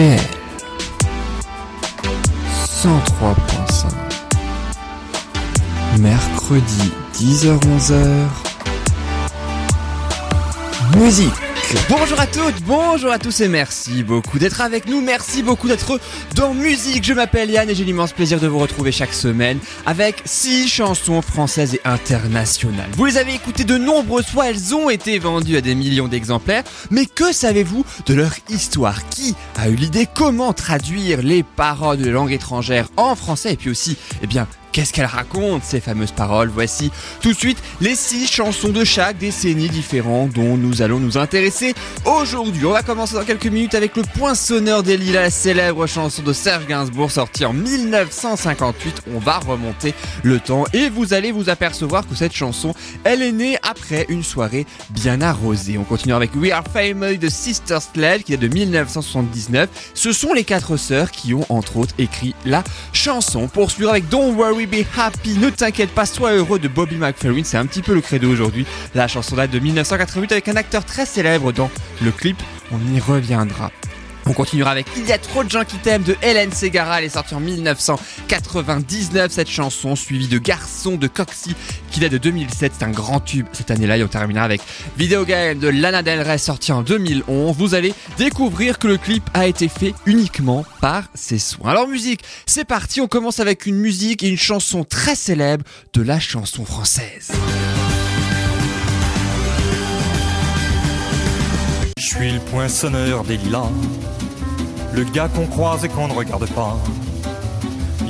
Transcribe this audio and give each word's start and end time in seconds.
RDL 0.00 0.18
103.5 2.82 3.86
Mercredi 5.98 6.90
10h-11h 7.14 8.28
Musique. 10.96 11.28
Bonjour 11.88 12.18
à 12.18 12.26
toutes, 12.26 12.62
bonjour 12.62 13.12
à 13.12 13.18
tous 13.18 13.42
et 13.42 13.48
merci 13.48 14.02
beaucoup 14.02 14.38
d'être 14.38 14.60
avec 14.62 14.86
nous, 14.88 15.02
merci 15.02 15.42
beaucoup 15.42 15.68
d'être 15.68 16.00
dans 16.34 16.54
musique. 16.54 17.04
Je 17.04 17.12
m'appelle 17.12 17.50
Yann 17.50 17.68
et 17.68 17.74
j'ai 17.74 17.84
l'immense 17.84 18.12
plaisir 18.12 18.40
de 18.40 18.46
vous 18.46 18.58
retrouver 18.58 18.92
chaque 18.92 19.12
semaine 19.12 19.58
avec 19.86 20.22
six 20.24 20.68
chansons 20.68 21.22
françaises 21.22 21.74
et 21.74 21.80
internationales. 21.84 22.90
Vous 22.96 23.06
les 23.06 23.16
avez 23.16 23.34
écoutées 23.34 23.64
de 23.64 23.78
nombreuses 23.78 24.26
fois, 24.26 24.50
elles 24.50 24.74
ont 24.74 24.90
été 24.90 25.18
vendues 25.18 25.56
à 25.56 25.60
des 25.60 25.74
millions 25.74 26.08
d'exemplaires, 26.08 26.64
mais 26.90 27.06
que 27.06 27.32
savez-vous 27.32 27.84
de 28.06 28.14
leur 28.14 28.32
histoire? 28.48 29.08
Qui 29.08 29.34
a 29.56 29.68
eu 29.68 29.74
l'idée? 29.74 30.06
Comment 30.12 30.52
traduire 30.52 31.22
les 31.22 31.42
paroles 31.42 31.98
de 31.98 32.10
langue 32.10 32.32
étrangère 32.32 32.88
en 32.96 33.14
français? 33.14 33.52
Et 33.52 33.56
puis 33.56 33.70
aussi, 33.70 33.96
eh 34.22 34.26
bien, 34.26 34.46
Qu'est-ce 34.72 34.92
qu'elle 34.92 35.06
raconte, 35.06 35.64
ces 35.64 35.80
fameuses 35.80 36.12
paroles? 36.12 36.48
Voici 36.48 36.92
tout 37.20 37.32
de 37.32 37.36
suite 37.36 37.58
les 37.80 37.96
six 37.96 38.28
chansons 38.30 38.68
de 38.68 38.84
chaque 38.84 39.18
décennie 39.18 39.68
différent 39.68 40.28
dont 40.32 40.56
nous 40.56 40.80
allons 40.80 41.00
nous 41.00 41.18
intéresser 41.18 41.74
aujourd'hui. 42.04 42.64
On 42.66 42.72
va 42.72 42.84
commencer 42.84 43.14
dans 43.14 43.24
quelques 43.24 43.46
minutes 43.46 43.74
avec 43.74 43.96
le 43.96 44.02
Poinçonneur 44.02 44.84
des 44.84 44.96
Lilas, 44.96 45.22
la 45.22 45.30
célèbre 45.30 45.86
chanson 45.88 46.22
de 46.22 46.32
Serge 46.32 46.66
Gainsbourg 46.66 47.10
sortie 47.10 47.44
en 47.44 47.52
1958. 47.52 49.02
On 49.12 49.18
va 49.18 49.38
remonter 49.38 49.92
le 50.22 50.38
temps 50.38 50.64
et 50.72 50.88
vous 50.88 51.14
allez 51.14 51.32
vous 51.32 51.50
apercevoir 51.50 52.06
que 52.08 52.14
cette 52.14 52.32
chanson, 52.32 52.72
elle 53.02 53.22
est 53.22 53.32
née 53.32 53.58
après 53.68 54.06
une 54.08 54.22
soirée 54.22 54.66
bien 54.90 55.20
arrosée. 55.20 55.78
On 55.78 55.84
continue 55.84 56.14
avec 56.14 56.34
We 56.36 56.52
Are 56.52 56.64
Famous 56.72 57.16
de 57.16 57.28
Sister 57.28 57.78
Sledge 57.92 58.22
qui 58.22 58.34
est 58.34 58.36
de 58.36 58.46
1979. 58.46 59.68
Ce 59.94 60.12
sont 60.12 60.32
les 60.32 60.44
quatre 60.44 60.76
sœurs 60.76 61.10
qui 61.10 61.34
ont 61.34 61.44
entre 61.48 61.76
autres 61.76 61.94
écrit 61.98 62.36
la 62.44 62.62
chanson. 62.92 63.48
Poursuivre 63.48 63.90
avec 63.90 64.08
Don't 64.08 64.36
Worry 64.36 64.59
Be 64.66 64.84
Happy, 64.96 65.38
ne 65.38 65.50
t'inquiète 65.50 65.90
pas, 65.90 66.06
sois 66.06 66.32
heureux 66.32 66.58
de 66.58 66.68
Bobby 66.68 66.96
McFerrin, 66.96 67.42
c'est 67.44 67.56
un 67.56 67.66
petit 67.66 67.82
peu 67.82 67.94
le 67.94 68.00
credo 68.00 68.30
aujourd'hui. 68.30 68.66
La 68.94 69.08
chanson 69.08 69.36
date 69.36 69.50
de 69.50 69.58
1988 69.58 70.32
avec 70.32 70.48
un 70.48 70.56
acteur 70.56 70.84
très 70.84 71.06
célèbre 71.06 71.52
dans 71.52 71.70
le 72.02 72.10
clip, 72.10 72.36
on 72.72 72.78
y 72.94 73.00
reviendra. 73.00 73.70
On 74.30 74.32
continuera 74.32 74.70
avec 74.70 74.86
Il 74.96 75.04
y 75.06 75.12
a 75.12 75.18
trop 75.18 75.42
de 75.42 75.50
gens 75.50 75.64
qui 75.64 75.76
t'aiment 75.78 76.04
de 76.04 76.14
Hélène 76.22 76.52
Segara. 76.52 77.00
Elle 77.00 77.06
est 77.06 77.08
sortie 77.08 77.34
en 77.34 77.40
1999, 77.40 79.32
cette 79.32 79.50
chanson, 79.50 79.96
suivie 79.96 80.28
de 80.28 80.38
Garçon 80.38 80.94
de 80.94 81.08
Coxy, 81.08 81.56
qui 81.90 81.98
date 81.98 82.12
de 82.12 82.18
2007. 82.18 82.74
C'est 82.78 82.84
un 82.84 82.92
grand 82.92 83.18
tube 83.18 83.46
cette 83.52 83.72
année-là. 83.72 83.96
Et 83.96 84.04
on 84.04 84.06
terminera 84.06 84.44
avec 84.44 84.60
Video 84.96 85.24
Game 85.24 85.58
de 85.58 85.66
Lana 85.66 86.04
Del 86.04 86.20
Rey, 86.20 86.38
sorti 86.38 86.70
en 86.70 86.82
2011. 86.82 87.56
Vous 87.56 87.74
allez 87.74 87.92
découvrir 88.18 88.78
que 88.78 88.86
le 88.86 88.98
clip 88.98 89.28
a 89.34 89.48
été 89.48 89.66
fait 89.66 89.94
uniquement 90.06 90.64
par 90.80 91.08
ses 91.14 91.40
soins. 91.40 91.72
Alors 91.72 91.88
musique, 91.88 92.22
c'est 92.46 92.64
parti. 92.64 93.00
On 93.00 93.08
commence 93.08 93.40
avec 93.40 93.66
une 93.66 93.78
musique 93.78 94.22
et 94.22 94.28
une 94.28 94.38
chanson 94.38 94.84
très 94.84 95.16
célèbre 95.16 95.64
de 95.92 96.02
la 96.02 96.20
chanson 96.20 96.64
française. 96.64 97.32
Je 102.00 102.06
suis 102.06 102.32
le 102.32 102.40
poinçonneur 102.40 103.24
des 103.24 103.36
lilas, 103.36 103.68
le 105.04 105.10
gars 105.10 105.28
qu'on 105.28 105.46
croise 105.46 105.82
et 105.82 105.88
qu'on 105.88 106.08
ne 106.08 106.12
regarde 106.12 106.46
pas. 106.50 106.76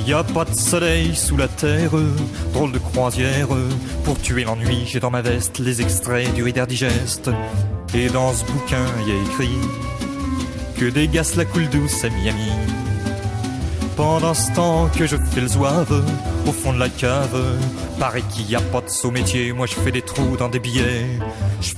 Y 0.05 0.13
a 0.13 0.23
pas 0.23 0.43
de 0.43 0.53
soleil 0.53 1.15
sous 1.15 1.37
la 1.37 1.47
terre, 1.47 1.91
drôle 2.53 2.73
de 2.73 2.79
croisière. 2.79 3.47
Pour 4.03 4.19
tuer 4.19 4.43
l'ennui, 4.43 4.83
j'ai 4.85 4.99
dans 4.99 5.11
ma 5.11 5.21
veste 5.21 5.59
les 5.59 5.81
extraits 5.81 6.33
du 6.33 6.43
Reader 6.43 6.65
Digest. 6.67 7.29
Et 7.93 8.09
dans 8.09 8.33
ce 8.33 8.43
bouquin, 8.45 8.85
y 9.07 9.11
a 9.11 9.23
écrit 9.23 9.57
que 10.77 10.85
gars 11.05 11.23
la 11.37 11.45
coule 11.45 11.69
douce 11.69 12.03
à 12.03 12.09
Miami. 12.09 12.51
Pendant 13.95 14.33
ce 14.33 14.51
temps 14.53 14.89
que 14.97 15.05
je 15.05 15.17
fais 15.17 15.41
le 15.41 15.47
zouave 15.47 16.03
au 16.47 16.51
fond 16.51 16.73
de 16.73 16.79
la 16.79 16.89
cave, 16.89 17.57
paraît 17.99 18.23
qu'il 18.33 18.45
n'y 18.45 18.55
a 18.55 18.61
pas 18.61 18.81
de 18.81 18.89
saut 18.89 19.11
métier, 19.11 19.51
moi 19.53 19.67
je 19.67 19.73
fais 19.73 19.91
des 19.91 20.01
trous 20.01 20.37
dans 20.37 20.49
des 20.49 20.59
billets. 20.59 21.05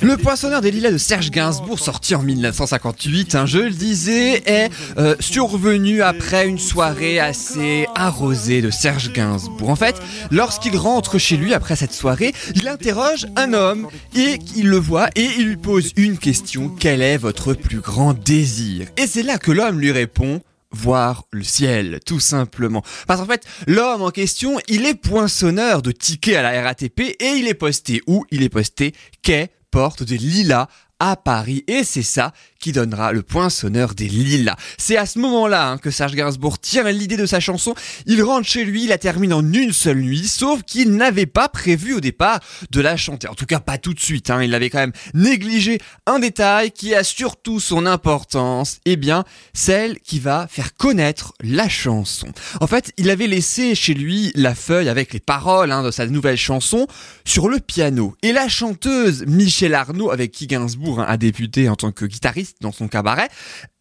Le 0.01 0.15
poinçonneur 0.15 0.61
des 0.61 0.71
lilas 0.71 0.91
de 0.91 0.97
Serge 0.97 1.31
Gainsbourg, 1.31 1.79
sorti 1.79 2.15
en 2.15 2.21
1958, 2.21 3.35
hein, 3.35 3.45
je 3.45 3.59
le 3.59 3.71
disais, 3.71 4.41
est 4.45 4.69
euh, 4.97 5.15
survenu 5.19 6.01
après 6.01 6.47
une 6.47 6.59
soirée 6.59 7.19
assez 7.19 7.87
arrosée 7.95 8.61
de 8.61 8.69
Serge 8.69 9.11
Gainsbourg. 9.11 9.69
En 9.69 9.75
fait, 9.75 9.95
lorsqu'il 10.31 10.77
rentre 10.77 11.17
chez 11.17 11.35
lui 11.35 11.53
après 11.53 11.75
cette 11.75 11.93
soirée, 11.93 12.33
il 12.55 12.67
interroge 12.67 13.27
un 13.35 13.53
homme 13.53 13.87
et 14.15 14.39
il 14.55 14.67
le 14.67 14.77
voit 14.77 15.09
et 15.15 15.27
il 15.39 15.47
lui 15.47 15.57
pose 15.57 15.91
une 15.97 16.17
question, 16.17 16.69
quel 16.79 17.01
est 17.01 17.17
votre 17.17 17.53
plus 17.53 17.79
grand 17.79 18.13
désir? 18.13 18.87
Et 18.97 19.07
c'est 19.07 19.23
là 19.23 19.37
que 19.37 19.51
l'homme 19.51 19.79
lui 19.79 19.91
répond, 19.91 20.41
voir 20.73 21.25
le 21.31 21.43
ciel, 21.43 21.99
tout 22.05 22.19
simplement. 22.19 22.83
Parce 23.07 23.19
qu'en 23.19 23.27
fait, 23.27 23.45
l'homme 23.67 24.01
en 24.01 24.11
question, 24.11 24.59
il 24.67 24.85
est 24.85 24.95
poinçonneur 24.95 25.81
de 25.81 25.91
tickets 25.91 26.35
à 26.35 26.41
la 26.41 26.61
RATP 26.63 26.99
et 26.99 27.33
il 27.37 27.47
est 27.47 27.53
posté 27.53 28.01
où? 28.07 28.25
Il 28.31 28.43
est 28.43 28.49
posté 28.49 28.93
quai 29.21 29.49
porte 29.71 30.03
des 30.03 30.17
lilas 30.17 30.67
à 31.03 31.17
Paris 31.17 31.65
et 31.67 31.83
c'est 31.83 32.01
ça 32.01 32.31
qui 32.59 32.71
donnera 32.71 33.11
le 33.11 33.23
poinçonneur 33.23 33.93
des 33.93 34.07
lilas. 34.07 34.55
C'est 34.77 34.95
à 34.95 35.05
ce 35.05 35.19
moment-là 35.19 35.71
hein, 35.71 35.77
que 35.77 35.91
Serge 35.91 36.15
Gainsbourg 36.15 36.59
tient 36.59 36.89
l'idée 36.89 37.17
de 37.17 37.25
sa 37.25 37.41
chanson. 37.41 37.75
Il 38.05 38.23
rentre 38.23 38.47
chez 38.47 38.63
lui, 38.63 38.83
il 38.83 38.87
la 38.87 38.97
termine 38.97 39.33
en 39.33 39.43
une 39.51 39.73
seule 39.73 39.99
nuit, 39.99 40.25
sauf 40.25 40.63
qu'il 40.63 40.95
n'avait 40.95 41.25
pas 41.25 41.49
prévu 41.49 41.93
au 41.93 41.99
départ 41.99 42.39
de 42.71 42.79
la 42.79 42.95
chanter. 42.95 43.27
En 43.27 43.33
tout 43.33 43.45
cas, 43.45 43.59
pas 43.59 43.77
tout 43.77 43.93
de 43.93 43.99
suite. 43.99 44.29
Hein. 44.29 44.43
Il 44.43 44.55
avait 44.55 44.69
quand 44.69 44.79
même 44.79 44.93
négligé 45.13 45.79
un 46.05 46.19
détail 46.19 46.71
qui 46.71 46.95
a 46.95 47.03
surtout 47.03 47.59
son 47.59 47.85
importance. 47.85 48.79
Eh 48.85 48.95
bien, 48.95 49.25
celle 49.53 49.99
qui 49.99 50.19
va 50.19 50.47
faire 50.49 50.73
connaître 50.73 51.33
la 51.41 51.67
chanson. 51.67 52.27
En 52.61 52.67
fait, 52.67 52.93
il 52.95 53.09
avait 53.09 53.27
laissé 53.27 53.75
chez 53.75 53.93
lui 53.93 54.31
la 54.35 54.55
feuille 54.55 54.87
avec 54.87 55.11
les 55.11 55.19
paroles 55.19 55.73
hein, 55.73 55.83
de 55.83 55.91
sa 55.91 56.07
nouvelle 56.07 56.37
chanson 56.37 56.87
sur 57.25 57.49
le 57.49 57.59
piano. 57.59 58.15
Et 58.23 58.31
la 58.31 58.47
chanteuse 58.47 59.25
Michel 59.27 59.75
Arnaud, 59.75 60.09
avec 60.09 60.31
qui 60.31 60.47
Gainsbourg 60.47 60.92
a 60.99 61.17
débuté 61.17 61.69
en 61.69 61.75
tant 61.75 61.91
que 61.91 62.05
guitariste, 62.05 62.57
dans 62.61 62.71
son 62.71 62.87
cabaret. 62.87 63.29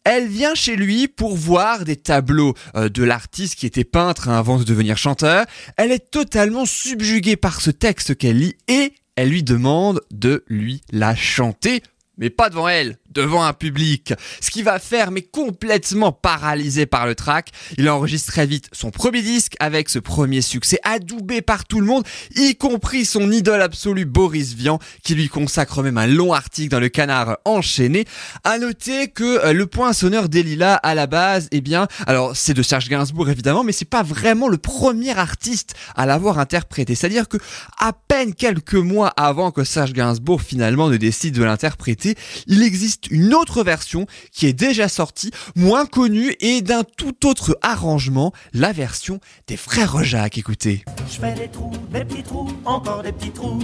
Elle 0.03 0.27
vient 0.27 0.55
chez 0.55 0.75
lui 0.75 1.07
pour 1.07 1.35
voir 1.35 1.85
des 1.85 1.95
tableaux 1.95 2.53
euh, 2.75 2.89
de 2.89 3.03
l'artiste 3.03 3.55
qui 3.55 3.65
était 3.65 3.83
peintre 3.83 4.29
avant 4.29 4.57
de 4.57 4.63
devenir 4.63 4.97
chanteur. 4.97 5.45
Elle 5.77 5.91
est 5.91 6.11
totalement 6.11 6.65
subjuguée 6.65 7.37
par 7.37 7.61
ce 7.61 7.71
texte 7.71 8.17
qu'elle 8.17 8.39
lit 8.39 8.55
et 8.67 8.93
elle 9.15 9.29
lui 9.29 9.43
demande 9.43 10.01
de 10.11 10.43
lui 10.47 10.81
la 10.91 11.15
chanter, 11.15 11.83
mais 12.17 12.29
pas 12.29 12.49
devant 12.49 12.67
elle, 12.67 12.97
devant 13.11 13.43
un 13.43 13.53
public. 13.53 14.13
Ce 14.41 14.51
qui 14.51 14.61
va 14.61 14.79
faire, 14.79 15.11
mais 15.11 15.21
complètement 15.21 16.11
paralysé 16.11 16.85
par 16.85 17.05
le 17.05 17.15
track, 17.15 17.51
il 17.77 17.89
enregistre 17.89 18.31
très 18.31 18.45
vite 18.45 18.69
son 18.71 18.91
premier 18.91 19.21
disque 19.21 19.55
avec 19.59 19.89
ce 19.89 19.99
premier 19.99 20.41
succès 20.41 20.79
adoubé 20.83 21.41
par 21.41 21.65
tout 21.65 21.79
le 21.79 21.87
monde, 21.87 22.05
y 22.35 22.55
compris 22.55 23.05
son 23.05 23.31
idole 23.31 23.61
absolu 23.61 24.05
Boris 24.05 24.53
Vian, 24.53 24.79
qui 25.03 25.15
lui 25.15 25.29
consacre 25.29 25.81
même 25.81 25.97
un 25.97 26.07
long 26.07 26.33
article 26.33 26.69
dans 26.69 26.79
le 26.79 26.89
canard 26.89 27.37
enchaîné. 27.45 28.05
À 28.43 28.57
noter 28.57 29.07
que 29.07 29.45
euh, 29.45 29.53
le 29.53 29.67
poinçonneur 29.67 30.29
des 30.29 30.43
lilas 30.43 30.75
à 30.75 30.95
la 30.95 31.07
base, 31.07 31.47
eh 31.51 31.61
bien, 31.61 31.87
alors 32.07 32.35
c'est 32.35 32.53
de 32.53 32.61
Serge 32.63 32.89
Gainsbourg 32.89 33.29
évidemment, 33.29 33.63
mais 33.63 33.71
c'est 33.71 33.85
pas 33.85 34.03
vraiment 34.03 34.47
le 34.47 34.57
premier 34.57 35.17
artiste 35.17 35.75
à 35.95 36.05
l'avoir 36.05 36.39
interprété. 36.39 36.95
C'est-à-dire 36.95 37.27
que 37.27 37.37
à 37.79 37.93
peine 37.93 38.33
quelques 38.33 38.73
mois 38.73 39.09
avant 39.17 39.51
que 39.51 39.63
Serge 39.63 39.93
Gainsbourg 39.93 40.41
finalement 40.41 40.89
ne 40.89 40.97
décide 40.97 41.35
de 41.35 41.43
l'interpréter, 41.43 42.12
il 42.47 42.63
existe 42.63 43.07
une 43.09 43.33
autre 43.33 43.63
version 43.63 44.05
qui 44.31 44.47
est 44.47 44.53
déjà 44.53 44.87
sortie, 44.89 45.31
moins 45.55 45.85
connue 45.85 46.35
et 46.39 46.61
d'un 46.61 46.83
tout 46.83 47.27
autre 47.27 47.57
arrangement, 47.61 48.33
la 48.53 48.71
version 48.71 49.19
des 49.47 49.57
frères 49.57 50.03
Jacques. 50.03 50.37
Écoutez. 50.37 50.83
Je 51.09 51.19
fais 51.19 51.33
des 51.33 51.47
trous, 51.47 51.71
des 51.91 52.03
petits 52.05 52.23
trous, 52.23 52.51
encore 52.65 53.03
des 53.03 53.11
petits 53.11 53.31
trous, 53.31 53.59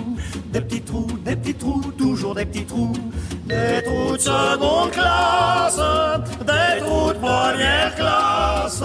des 0.51 0.61
petits 0.61 0.81
trous, 0.81 1.07
des 1.25 1.35
petits 1.35 1.55
trous, 1.55 1.91
toujours 1.97 2.35
des 2.35 2.45
petits 2.45 2.65
trous, 2.65 2.93
des 3.45 3.81
trous 3.83 4.17
de 4.17 4.21
seconde 4.21 4.91
classe, 4.91 5.79
des 6.41 6.79
trous 6.81 7.13
de 7.13 7.19
première 7.19 7.95
classe. 7.95 8.83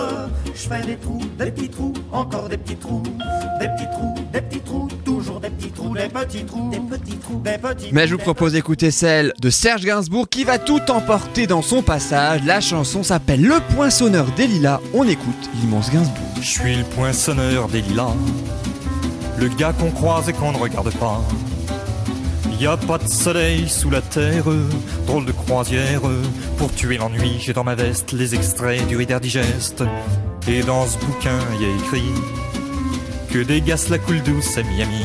Je 0.54 0.68
fais 0.68 0.86
des 0.86 0.96
trous, 0.96 1.20
des 1.38 1.50
petits 1.50 1.68
trous, 1.68 1.92
encore 2.12 2.48
des 2.48 2.56
petits 2.56 2.76
trous, 2.76 3.02
des 3.60 3.68
petits 3.68 3.90
trous, 3.92 4.14
des 4.32 4.40
petits 4.40 4.60
trous, 4.60 4.88
trous, 5.94 6.02
des 6.02 6.08
petits 6.08 6.44
trous, 6.44 6.70
des 6.70 6.78
petits 6.78 7.16
trous, 7.16 7.40
des 7.44 7.58
petits. 7.58 7.90
Mais 7.92 8.06
je 8.06 8.14
vous 8.14 8.20
propose 8.20 8.52
d'écouter 8.52 8.90
celle 8.90 9.32
de 9.40 9.50
Serge 9.50 9.82
Gainsbourg 9.82 10.28
qui 10.28 10.44
va 10.44 10.58
tout 10.58 10.80
emporter 10.90 11.46
dans 11.46 11.62
son 11.62 11.82
passage. 11.82 12.42
La 12.44 12.60
chanson 12.60 13.02
s'appelle 13.02 13.42
Le 13.42 13.60
Poinçonneur 13.74 14.26
des 14.36 14.46
Lilas. 14.46 14.80
On 14.92 15.06
écoute 15.06 15.50
l'immense 15.60 15.90
Gainsbourg. 15.90 16.24
Je 16.40 16.48
suis 16.48 16.76
le 16.76 16.84
poinçonneur 16.84 17.68
des 17.68 17.80
lilas, 17.80 18.14
le 19.38 19.48
gars 19.48 19.72
qu'on 19.72 19.90
croise 19.90 20.28
et 20.28 20.32
qu'on 20.32 20.52
ne 20.52 20.58
regarde 20.58 20.92
pas. 20.96 21.22
Y 22.60 22.66
a 22.66 22.76
pas 22.76 22.98
de 22.98 23.08
soleil 23.08 23.68
sous 23.68 23.90
la 23.90 24.00
terre, 24.00 24.44
drôle 25.06 25.24
de 25.24 25.32
croisière. 25.32 26.02
Pour 26.56 26.72
tuer 26.72 26.98
l'ennui, 26.98 27.38
j'ai 27.40 27.52
dans 27.52 27.64
ma 27.64 27.74
veste 27.74 28.12
les 28.12 28.34
extraits 28.34 28.86
du 28.86 28.96
Reader 28.96 29.20
Digest. 29.20 29.82
Et 30.46 30.62
dans 30.62 30.86
ce 30.86 30.98
bouquin, 30.98 31.38
y 31.60 31.64
a 31.64 31.76
écrit 31.76 32.12
que 33.30 33.38
des 33.38 33.60
gars 33.60 33.76
la 33.90 33.98
coule 33.98 34.22
douce 34.22 34.56
à 34.58 34.62
Miami. 34.62 35.04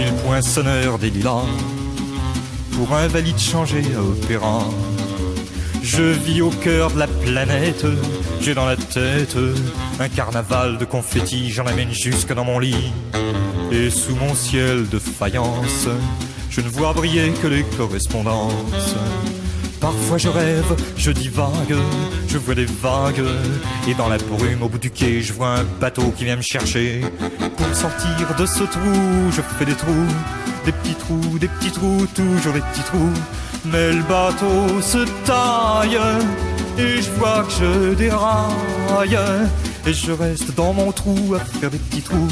suis 0.00 0.10
le 0.10 0.16
poinçonneur 0.22 0.98
des 0.98 1.10
pour 2.72 2.94
un 2.94 3.08
valide 3.08 3.38
changé 3.38 3.82
à 3.96 4.02
opéra. 4.02 4.64
Je 5.82 6.02
vis 6.02 6.42
au 6.42 6.50
cœur 6.50 6.90
de 6.90 6.98
la 6.98 7.06
planète, 7.06 7.84
j'ai 8.40 8.54
dans 8.54 8.66
la 8.66 8.76
tête 8.76 9.36
un 9.98 10.08
carnaval 10.08 10.78
de 10.78 10.84
confettis, 10.84 11.50
j'en 11.50 11.66
amène 11.66 11.92
jusque 11.92 12.32
dans 12.32 12.44
mon 12.44 12.58
lit. 12.58 12.92
Et 13.72 13.90
sous 13.90 14.14
mon 14.16 14.34
ciel 14.34 14.88
de 14.88 14.98
faïence, 14.98 15.88
je 16.50 16.60
ne 16.60 16.68
vois 16.68 16.92
briller 16.92 17.32
que 17.42 17.48
les 17.48 17.64
correspondances. 17.76 18.94
Parfois 19.80 20.18
je 20.18 20.28
rêve, 20.28 20.76
je 20.96 21.10
divague, 21.10 21.74
je 22.28 22.38
vois 22.38 22.54
des 22.54 22.66
vagues, 22.66 23.24
et 23.88 23.94
dans 23.94 24.08
la 24.08 24.18
brume 24.18 24.62
au 24.62 24.68
bout 24.68 24.78
du 24.78 24.90
quai, 24.90 25.22
je 25.22 25.32
vois 25.32 25.60
un 25.60 25.64
bateau 25.80 26.12
qui 26.16 26.24
vient 26.24 26.36
me 26.36 26.42
chercher. 26.42 27.00
Pour 27.56 27.74
sortir 27.74 28.34
de 28.38 28.44
ce 28.46 28.64
trou, 28.64 29.30
je 29.30 29.40
fais 29.40 29.64
des 29.64 29.74
trous, 29.74 30.06
des 30.66 30.72
petits 30.72 30.94
trous, 30.94 31.38
des 31.38 31.48
petits 31.48 31.72
trous, 31.72 32.06
toujours 32.14 32.52
des 32.52 32.60
petits 32.60 32.82
trous. 32.82 33.14
Mais 33.64 33.92
le 33.92 34.02
bateau 34.02 34.80
se 34.82 35.04
taille, 35.24 35.98
et 36.78 37.00
je 37.00 37.10
vois 37.18 37.44
que 37.44 37.52
je 37.52 37.94
déraille, 37.94 39.18
et 39.86 39.92
je 39.92 40.12
reste 40.12 40.54
dans 40.54 40.72
mon 40.72 40.92
trou 40.92 41.34
à 41.34 41.40
faire 41.40 41.70
des 41.70 41.78
petits 41.78 42.02
trous, 42.02 42.28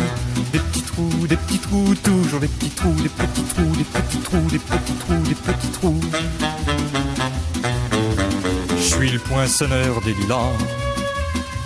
des 0.52 0.58
petits 0.58 0.82
trous, 0.82 1.26
des 1.26 1.36
petits 1.36 1.58
trous, 1.58 1.94
toujours 2.02 2.40
des 2.40 2.48
petits 2.48 2.70
trous, 2.70 2.94
des 2.94 3.08
petits 3.08 3.42
trous, 3.42 3.76
des 3.76 3.84
petits 3.84 4.18
trous, 4.18 4.48
des 4.50 4.58
petits 4.58 4.92
trous, 4.94 5.22
des 5.28 5.34
petits 5.34 5.70
trous. 5.70 6.00
Je 8.76 8.82
suis 8.82 9.10
le 9.10 9.18
poinçonneur 9.18 10.00
des 10.02 10.14
lilas, 10.14 10.52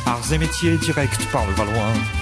arts 0.07 0.33
et 0.33 0.39
métiers 0.39 0.77
directs 0.79 1.31
par 1.33 1.47
le 1.47 1.53
Valois. 1.55 2.22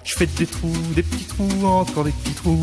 Je 0.03 0.15
fais 0.15 0.25
des 0.25 0.47
trous, 0.47 0.73
des 0.95 1.03
petits 1.03 1.25
trous, 1.25 1.65
encore 1.65 2.03
des 2.03 2.11
petits 2.11 2.33
trous, 2.33 2.59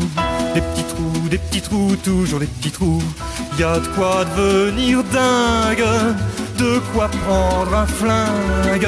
des 0.53 0.61
petits 0.61 0.83
trous, 0.83 1.29
des 1.29 1.37
petits 1.37 1.61
trous, 1.61 1.95
toujours 2.03 2.39
des 2.39 2.47
petits 2.47 2.71
trous. 2.71 3.01
Y 3.57 3.63
a 3.63 3.79
de 3.79 3.87
quoi 3.87 4.25
devenir 4.37 5.03
dingue, 5.05 5.85
de 6.57 6.79
quoi 6.93 7.07
prendre 7.07 7.73
un 7.73 7.85
flingue, 7.85 8.87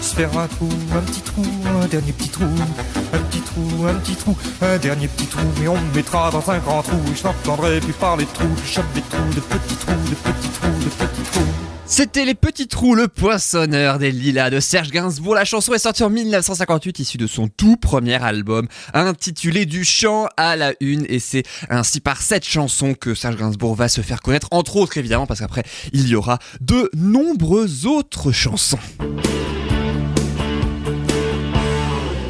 se 0.00 0.14
faire 0.14 0.36
un 0.36 0.46
trou, 0.48 0.68
un 0.94 1.00
petit 1.00 1.20
trou, 1.20 1.44
un 1.82 1.86
dernier 1.86 2.12
petit 2.12 2.28
trou, 2.28 2.44
un 2.44 3.18
petit 3.18 3.40
trou, 3.40 3.86
un 3.86 3.94
petit 3.94 4.16
trou, 4.16 4.36
un 4.60 4.78
dernier 4.78 5.08
petit 5.08 5.26
trou, 5.26 5.46
et 5.62 5.68
on 5.68 5.80
me 5.80 5.94
mettra 5.94 6.30
dans 6.30 6.50
un 6.50 6.58
grand 6.58 6.82
trou, 6.82 7.00
et 7.12 7.16
je 7.16 7.24
n'entendrai 7.24 7.80
plus 7.80 7.92
parler 7.92 8.24
de 8.24 8.30
trous, 8.30 8.56
je 8.64 8.72
chope 8.72 8.92
des 8.94 9.02
trous, 9.02 9.34
de 9.34 9.40
petits 9.40 9.76
trous, 9.76 9.92
de 9.92 10.14
petits 10.14 10.48
trous, 10.48 10.78
de 10.84 10.90
petits 10.90 11.30
trous. 11.32 11.73
C'était 11.86 12.24
Les 12.24 12.34
Petits 12.34 12.66
Trous, 12.66 12.94
le 12.94 13.08
poinçonneur 13.08 13.98
des 13.98 14.10
lilas 14.10 14.48
de 14.48 14.58
Serge 14.58 14.90
Gainsbourg. 14.90 15.34
La 15.34 15.44
chanson 15.44 15.74
est 15.74 15.78
sortie 15.78 16.02
en 16.02 16.08
1958, 16.08 16.98
issue 16.98 17.18
de 17.18 17.26
son 17.26 17.48
tout 17.48 17.76
premier 17.76 18.14
album, 18.22 18.68
intitulé 18.94 19.66
Du 19.66 19.84
chant 19.84 20.26
à 20.38 20.56
la 20.56 20.72
une. 20.80 21.04
Et 21.10 21.18
c'est 21.18 21.42
ainsi 21.68 22.00
par 22.00 22.22
cette 22.22 22.46
chanson 22.46 22.94
que 22.94 23.14
Serge 23.14 23.36
Gainsbourg 23.36 23.74
va 23.74 23.88
se 23.88 24.00
faire 24.00 24.22
connaître, 24.22 24.48
entre 24.50 24.76
autres 24.76 24.96
évidemment, 24.96 25.26
parce 25.26 25.40
qu'après, 25.40 25.62
il 25.92 26.08
y 26.08 26.14
aura 26.14 26.38
de 26.62 26.90
nombreuses 26.94 27.84
autres 27.84 28.32
chansons. 28.32 28.78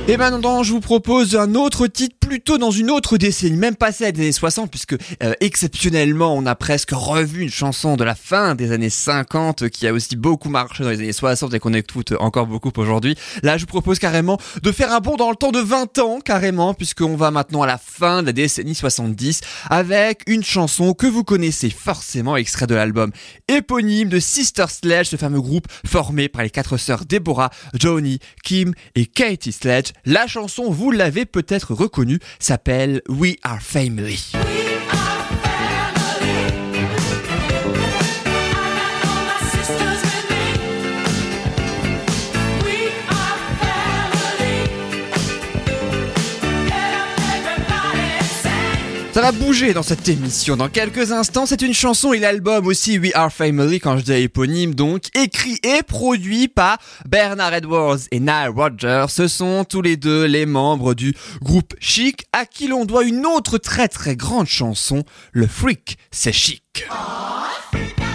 Et 0.09 0.17
maintenant, 0.17 0.65
je 0.65 0.73
vous 0.73 0.81
propose 0.81 1.37
un 1.37 1.55
autre 1.55 1.87
titre 1.87 2.17
plutôt 2.25 2.59
dans 2.59 2.71
une 2.71 2.91
autre 2.91 3.19
décennie, 3.19 3.57
même 3.57 3.77
passé 3.77 4.07
à 4.07 4.13
des 4.13 4.23
années 4.23 4.33
60, 4.33 4.71
puisque 4.71 4.97
euh, 5.23 5.35
exceptionnellement, 5.41 6.35
on 6.35 6.47
a 6.47 6.55
presque 6.55 6.91
revu 6.93 7.43
une 7.43 7.51
chanson 7.51 7.97
de 7.97 8.05
la 8.05 8.15
fin 8.15 8.55
des 8.55 8.73
années 8.73 8.91
50 8.91 9.69
qui 9.69 9.87
a 9.87 9.93
aussi 9.93 10.17
beaucoup 10.17 10.49
marché 10.49 10.85
dans 10.85 10.91
les 10.91 11.01
années 11.01 11.13
60 11.13 11.53
et 11.53 11.59
qu'on 11.59 11.75
écoute 11.75 12.15
encore 12.19 12.47
beaucoup 12.47 12.73
aujourd'hui. 12.77 13.17
Là, 13.43 13.57
je 13.59 13.63
vous 13.63 13.67
propose 13.67 13.99
carrément 13.99 14.39
de 14.63 14.73
faire 14.73 14.93
un 14.93 15.01
bond 15.01 15.17
dans 15.17 15.31
le 15.31 15.37
temps 15.37 15.53
de 15.53 15.61
20 15.61 15.99
ans, 15.99 16.21
carrément, 16.21 16.73
puisqu'on 16.73 17.17
va 17.17 17.31
maintenant 17.31 17.63
à 17.63 17.67
la 17.67 17.79
fin 17.79 18.23
de 18.23 18.27
la 18.27 18.33
décennie 18.33 18.75
70 18.75 19.43
avec 19.69 20.23
une 20.27 20.43
chanson 20.43 20.95
que 20.95 21.07
vous 21.07 21.25
connaissez 21.25 21.71
forcément, 21.71 22.37
extrait 22.37 22.67
de 22.67 22.75
l'album 22.75 23.11
éponyme 23.49 24.09
de 24.09 24.19
Sister 24.19 24.67
Sledge, 24.69 25.09
ce 25.09 25.17
fameux 25.17 25.41
groupe 25.41 25.67
formé 25.87 26.29
par 26.29 26.43
les 26.43 26.51
quatre 26.51 26.77
sœurs 26.77 27.05
Deborah, 27.05 27.51
Johnny, 27.75 28.19
Kim 28.43 28.73
et 28.95 29.07
Katie 29.07 29.53
Sledge. 29.53 29.93
La 30.05 30.27
chanson, 30.27 30.71
vous 30.71 30.91
l'avez 30.91 31.27
peut-être 31.27 31.75
reconnue, 31.75 32.14
s'appelle 32.39 33.01
We 33.09 33.37
Are 33.43 33.61
Family. 33.61 34.64
Ça 49.15 49.21
va 49.21 49.31
bouger 49.31 49.73
dans 49.75 49.85
cette 49.85 50.09
émission. 50.09 50.57
Dans 50.57 50.69
quelques 50.69 51.13
instants, 51.13 51.47
c'est 51.47 51.63
une 51.63 51.73
chanson 51.73 52.13
et 52.13 52.19
l'album 52.19 52.67
aussi 52.67 52.99
We 52.99 53.13
Are 53.15 53.33
Family, 53.33 53.79
quand 53.79 53.97
je 53.97 54.03
dis 54.03 54.13
éponyme 54.13 54.75
donc, 54.75 55.05
écrit 55.17 55.57
et 55.63 55.85
produit 55.85 56.49
par 56.49 56.79
Bernard 57.09 57.55
Edwards 57.55 58.01
et 58.11 58.19
Nile 58.19 58.51
Rodgers. 58.53 59.07
Ce 59.11 59.29
sont 59.29 59.63
tous 59.63 59.83
les 59.83 59.97
deux 59.97 60.25
les 60.25 60.47
membres 60.47 60.95
du 60.95 61.15
groupe 61.41 61.75
Chic, 61.79 62.25
à 62.33 62.45
qui 62.45 62.67
l'on 62.67 62.87
doit 62.87 63.05
une 63.05 63.25
autre 63.25 63.57
très 63.57 63.87
très 63.87 64.17
grande 64.17 64.49
chanson, 64.49 65.05
Le 65.31 65.47
Freak, 65.47 65.97
c'est 66.11 66.33
chic. 66.33 66.65
C'est 66.75 68.14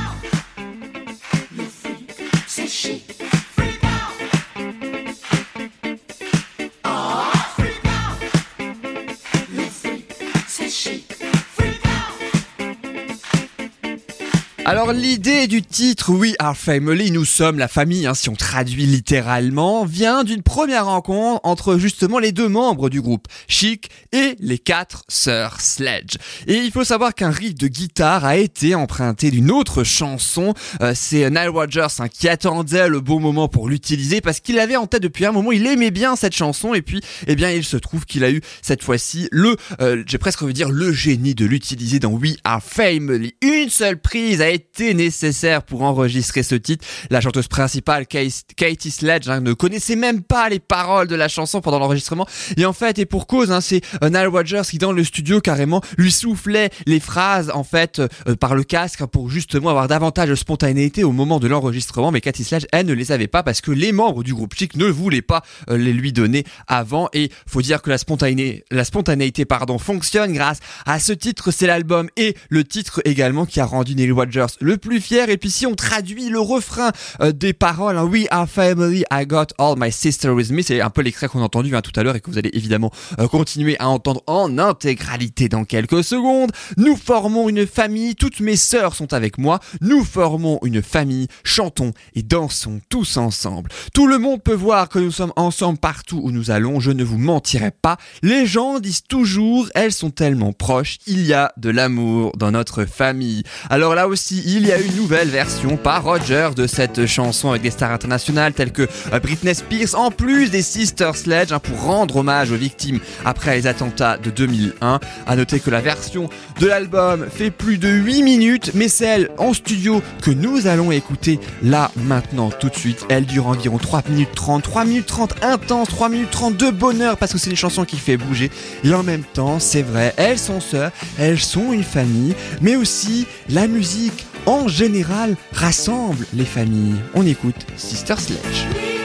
Alors 14.69 14.93
l'idée 14.93 15.47
du 15.47 15.63
titre 15.63 16.11
We 16.13 16.35
Are 16.37 16.55
Family, 16.55 17.09
nous 17.09 17.25
sommes 17.25 17.57
la 17.57 17.67
famille, 17.67 18.05
hein, 18.05 18.13
si 18.13 18.29
on 18.29 18.35
traduit 18.35 18.85
littéralement, 18.85 19.83
vient 19.83 20.23
d'une 20.23 20.43
première 20.43 20.85
rencontre 20.85 21.41
entre 21.43 21.79
justement 21.79 22.19
les 22.19 22.31
deux 22.31 22.47
membres 22.47 22.91
du 22.91 23.01
groupe, 23.01 23.27
Chic 23.47 23.89
et 24.11 24.35
les 24.37 24.59
quatre 24.59 25.05
sœurs 25.07 25.59
Sledge. 25.59 26.17
Et 26.45 26.57
il 26.57 26.69
faut 26.69 26.83
savoir 26.83 27.15
qu'un 27.15 27.31
riff 27.31 27.55
de 27.55 27.67
guitare 27.67 28.25
a 28.25 28.37
été 28.37 28.75
emprunté 28.75 29.31
d'une 29.31 29.49
autre 29.49 29.83
chanson. 29.83 30.53
Euh, 30.83 30.93
C'est 30.95 31.27
Nile 31.31 31.49
Rodgers 31.49 31.87
hein, 31.97 32.07
qui 32.07 32.29
attendait 32.29 32.89
le 32.89 32.99
bon 32.99 33.19
moment 33.19 33.47
pour 33.47 33.69
l'utiliser 33.69 34.21
parce 34.21 34.39
qu'il 34.39 34.57
l'avait 34.57 34.75
en 34.75 34.85
tête 34.85 35.01
depuis 35.01 35.25
un 35.25 35.31
moment. 35.31 35.51
Il 35.51 35.65
aimait 35.65 35.89
bien 35.89 36.15
cette 36.15 36.35
chanson 36.35 36.75
et 36.75 36.83
puis, 36.83 37.01
eh 37.25 37.35
bien, 37.35 37.49
il 37.49 37.63
se 37.63 37.77
trouve 37.77 38.05
qu'il 38.05 38.23
a 38.23 38.29
eu 38.29 38.41
cette 38.61 38.83
fois-ci 38.83 39.29
le, 39.31 39.57
euh, 39.81 40.03
j'ai 40.05 40.19
presque 40.19 40.43
envie 40.43 40.53
de 40.53 40.57
dire 40.57 40.69
le 40.69 40.91
génie 40.91 41.33
de 41.33 41.47
l'utiliser 41.47 41.97
dans 41.97 42.11
We 42.11 42.35
Are 42.43 42.61
Family. 42.61 43.33
Une 43.41 43.71
seule 43.71 43.97
prise 43.97 44.41
a 44.41 44.49
été 44.49 44.58
nécessaire 44.93 45.63
pour 45.63 45.83
enregistrer 45.83 46.43
ce 46.43 46.55
titre. 46.55 46.85
La 47.09 47.21
chanteuse 47.21 47.47
principale, 47.47 48.05
Katie 48.07 48.91
Sledge, 48.91 49.27
hein, 49.29 49.41
ne 49.41 49.53
connaissait 49.53 49.95
même 49.95 50.21
pas 50.21 50.49
les 50.49 50.59
paroles 50.59 51.07
de 51.07 51.15
la 51.15 51.27
chanson 51.27 51.61
pendant 51.61 51.79
l'enregistrement. 51.79 52.27
Et 52.57 52.65
en 52.65 52.73
fait, 52.73 52.99
et 52.99 53.05
pour 53.05 53.27
cause, 53.27 53.51
hein, 53.51 53.61
c'est 53.61 53.81
euh, 54.03 54.09
Nile 54.09 54.27
Rodgers 54.27 54.61
qui 54.69 54.77
dans 54.77 54.91
le 54.91 55.03
studio 55.03 55.41
carrément 55.41 55.81
lui 55.97 56.11
soufflait 56.11 56.69
les 56.85 56.99
phrases 56.99 57.51
en 57.53 57.63
fait 57.63 57.99
euh, 57.99 58.35
par 58.35 58.55
le 58.55 58.63
casque 58.63 59.05
pour 59.05 59.29
justement 59.29 59.69
avoir 59.69 59.87
davantage 59.87 60.29
de 60.29 60.35
spontanéité 60.35 61.03
au 61.03 61.11
moment 61.11 61.39
de 61.39 61.47
l'enregistrement. 61.47 62.11
Mais 62.11 62.21
Katie 62.21 62.43
Sledge, 62.43 62.65
elle 62.71 62.85
ne 62.85 62.93
les 62.93 63.11
avait 63.11 63.27
pas 63.27 63.43
parce 63.43 63.61
que 63.61 63.71
les 63.71 63.91
membres 63.91 64.23
du 64.23 64.33
groupe 64.33 64.53
Chic 64.55 64.75
ne 64.75 64.85
voulaient 64.85 65.21
pas 65.21 65.43
euh, 65.69 65.77
les 65.77 65.93
lui 65.93 66.13
donner 66.13 66.43
avant. 66.67 67.09
Et 67.13 67.31
faut 67.47 67.61
dire 67.61 67.81
que 67.81 67.89
la 67.89 67.97
spontanéité, 67.97 68.63
la 68.71 68.83
spontanéité 68.83 69.45
pardon, 69.45 69.77
fonctionne 69.77 70.33
grâce 70.33 70.59
à 70.85 70.99
ce 70.99 71.13
titre. 71.13 71.51
C'est 71.51 71.67
l'album 71.67 72.09
et 72.17 72.35
le 72.49 72.63
titre 72.63 73.01
également 73.05 73.45
qui 73.45 73.59
a 73.59 73.65
rendu 73.65 73.95
Neil 73.95 74.11
Rodgers 74.11 74.38
Le 74.61 74.77
plus 74.77 75.01
fier. 75.01 75.29
Et 75.29 75.37
puis 75.37 75.49
si 75.49 75.65
on 75.65 75.75
traduit 75.75 76.29
le 76.29 76.39
refrain 76.39 76.91
euh, 77.21 77.31
des 77.31 77.53
paroles, 77.53 77.97
hein, 77.97 78.05
We 78.05 78.27
are 78.31 78.47
family, 78.47 79.03
I 79.11 79.25
got 79.25 79.47
all 79.57 79.75
my 79.77 79.91
sisters 79.91 80.33
with 80.33 80.51
me, 80.51 80.61
c'est 80.61 80.81
un 80.81 80.89
peu 80.89 81.01
l'extrait 81.01 81.27
qu'on 81.27 81.41
a 81.41 81.45
entendu 81.45 81.75
hein, 81.75 81.81
tout 81.81 81.97
à 81.99 82.03
l'heure 82.03 82.15
et 82.15 82.21
que 82.21 82.29
vous 82.29 82.37
allez 82.37 82.49
évidemment 82.53 82.91
euh, 83.19 83.27
continuer 83.27 83.75
à 83.79 83.89
entendre 83.89 84.23
en 84.27 84.57
intégralité 84.57 85.49
dans 85.49 85.65
quelques 85.65 86.03
secondes. 86.03 86.51
Nous 86.77 86.95
formons 86.95 87.49
une 87.49 87.67
famille, 87.67 88.15
toutes 88.15 88.39
mes 88.39 88.55
sœurs 88.55 88.95
sont 88.95 89.13
avec 89.13 89.37
moi, 89.37 89.59
nous 89.81 90.03
formons 90.03 90.59
une 90.63 90.81
famille, 90.81 91.27
chantons 91.43 91.93
et 92.15 92.23
dansons 92.23 92.81
tous 92.89 93.17
ensemble. 93.17 93.69
Tout 93.93 94.07
le 94.07 94.17
monde 94.17 94.41
peut 94.41 94.53
voir 94.53 94.89
que 94.89 94.99
nous 94.99 95.11
sommes 95.11 95.33
ensemble 95.35 95.79
partout 95.79 96.19
où 96.23 96.31
nous 96.31 96.51
allons, 96.51 96.79
je 96.79 96.91
ne 96.91 97.03
vous 97.03 97.17
mentirai 97.17 97.71
pas. 97.71 97.97
Les 98.21 98.45
gens 98.45 98.79
disent 98.79 99.03
toujours, 99.03 99.69
elles 99.75 99.93
sont 99.93 100.11
tellement 100.11 100.53
proches, 100.53 100.97
il 101.07 101.25
y 101.25 101.33
a 101.33 101.51
de 101.57 101.69
l'amour 101.69 102.31
dans 102.37 102.51
notre 102.51 102.85
famille. 102.85 103.43
Alors 103.69 103.95
là 103.95 104.07
aussi, 104.07 104.28
il 104.31 104.67
y 104.67 104.71
a 104.71 104.79
une 104.79 104.95
nouvelle 104.95 105.29
version 105.29 105.77
par 105.77 106.03
Roger 106.03 106.49
de 106.55 106.67
cette 106.67 107.05
chanson 107.05 107.49
avec 107.49 107.61
des 107.61 107.71
stars 107.71 107.91
internationales 107.91 108.53
telles 108.53 108.71
que 108.71 108.87
euh, 109.13 109.19
Britney 109.19 109.55
Spears, 109.55 109.95
en 109.95 110.11
plus 110.11 110.49
des 110.51 110.61
Sister 110.61 111.11
Sledge, 111.13 111.51
hein, 111.51 111.59
pour 111.59 111.81
rendre 111.81 112.17
hommage 112.17 112.51
aux 112.51 112.55
victimes 112.55 112.99
après 113.25 113.55
les 113.55 113.67
attentats 113.67 114.17
de 114.17 114.29
2001. 114.29 114.99
À 115.25 115.35
noter 115.35 115.59
que 115.59 115.69
la 115.69 115.81
version 115.81 116.29
de 116.59 116.67
l'album 116.67 117.25
fait 117.29 117.51
plus 117.51 117.77
de 117.77 117.87
8 117.87 118.23
minutes, 118.23 118.71
mais 118.73 118.87
celle 118.87 119.29
en 119.37 119.53
studio 119.53 120.01
que 120.21 120.31
nous 120.31 120.67
allons 120.67 120.91
écouter 120.91 121.39
là 121.61 121.91
maintenant 121.95 122.49
tout 122.49 122.69
de 122.69 122.75
suite, 122.75 123.05
elle 123.09 123.25
dure 123.25 123.47
environ 123.47 123.77
3 123.77 124.03
minutes 124.09 124.29
30, 124.35 124.63
3 124.63 124.85
minutes 124.85 125.07
30 125.07 125.43
intense, 125.43 125.87
3 125.89 126.09
minutes 126.09 126.31
30 126.31 126.57
de 126.57 126.69
bonheur 126.69 127.17
parce 127.17 127.31
que 127.31 127.37
c'est 127.37 127.49
une 127.49 127.55
chanson 127.55 127.85
qui 127.85 127.97
fait 127.97 128.17
bouger. 128.17 128.51
Et 128.83 128.93
en 128.93 129.03
même 129.03 129.23
temps, 129.33 129.59
c'est 129.59 129.81
vrai, 129.81 130.13
elles 130.17 130.39
sont 130.39 130.59
sœurs, 130.59 130.91
elles 131.17 131.39
sont 131.39 131.73
une 131.73 131.83
famille, 131.83 132.35
mais 132.61 132.75
aussi 132.75 133.25
la 133.49 133.67
musique 133.67 134.18
en 134.45 134.67
général 134.67 135.35
rassemble 135.53 136.25
les 136.33 136.45
familles. 136.45 136.99
On 137.13 137.25
écoute 137.25 137.65
Sister 137.77 138.15
Sledge. 138.17 138.98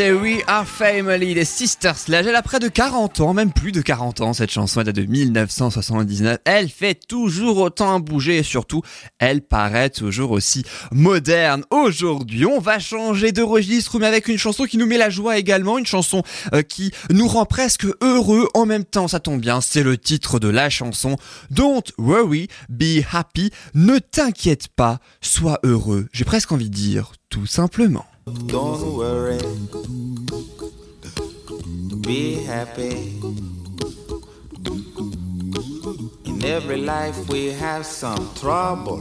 C'était 0.00 0.12
We 0.12 0.40
Are 0.46 0.66
Family 0.66 1.34
des 1.34 1.44
Sister 1.44 1.92
Sledge. 1.94 2.26
Elle 2.26 2.34
a 2.34 2.40
près 2.40 2.58
de 2.58 2.68
40 2.68 3.20
ans, 3.20 3.34
même 3.34 3.52
plus 3.52 3.70
de 3.70 3.82
40 3.82 4.22
ans. 4.22 4.32
Cette 4.32 4.50
chanson 4.50 4.80
elle 4.80 4.86
date 4.86 4.96
de 4.96 5.04
1979. 5.04 6.38
Elle 6.46 6.70
fait 6.70 6.94
toujours 6.94 7.58
autant 7.58 8.00
bouger 8.00 8.38
et 8.38 8.42
surtout, 8.42 8.80
elle 9.18 9.42
paraît 9.42 9.90
toujours 9.90 10.30
aussi 10.30 10.64
moderne. 10.90 11.64
Aujourd'hui, 11.68 12.46
on 12.46 12.60
va 12.60 12.78
changer 12.78 13.32
de 13.32 13.42
registre, 13.42 13.98
mais 13.98 14.06
avec 14.06 14.28
une 14.28 14.38
chanson 14.38 14.64
qui 14.64 14.78
nous 14.78 14.86
met 14.86 14.96
la 14.96 15.10
joie 15.10 15.36
également. 15.36 15.76
Une 15.76 15.84
chanson 15.84 16.22
euh, 16.54 16.62
qui 16.62 16.92
nous 17.10 17.28
rend 17.28 17.44
presque 17.44 17.84
heureux. 18.00 18.48
En 18.54 18.64
même 18.64 18.86
temps, 18.86 19.06
ça 19.06 19.20
tombe 19.20 19.42
bien, 19.42 19.60
c'est 19.60 19.82
le 19.82 19.98
titre 19.98 20.38
de 20.38 20.48
la 20.48 20.70
chanson. 20.70 21.18
Don't 21.50 21.92
worry, 21.98 22.48
be 22.70 23.04
happy. 23.12 23.50
Ne 23.74 23.98
t'inquiète 23.98 24.68
pas, 24.68 24.98
sois 25.20 25.60
heureux. 25.62 26.08
J'ai 26.14 26.24
presque 26.24 26.52
envie 26.52 26.70
de 26.70 26.74
dire, 26.74 27.12
tout 27.28 27.44
simplement. 27.44 28.06
Don't 28.26 28.96
worry. 28.96 29.40
Be 32.02 32.44
happy. 32.44 33.18
In 36.26 36.44
every 36.44 36.76
life 36.76 37.28
we 37.28 37.52
have 37.52 37.86
some 37.86 38.28
trouble. 38.34 38.98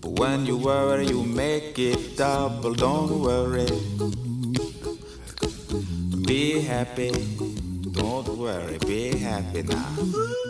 But 0.00 0.18
when 0.18 0.46
you 0.46 0.56
worry, 0.56 1.06
you 1.08 1.24
make 1.24 1.78
it 1.78 2.16
double. 2.16 2.72
Don't 2.74 3.20
worry. 3.20 3.68
Be 6.24 6.60
happy. 6.62 7.57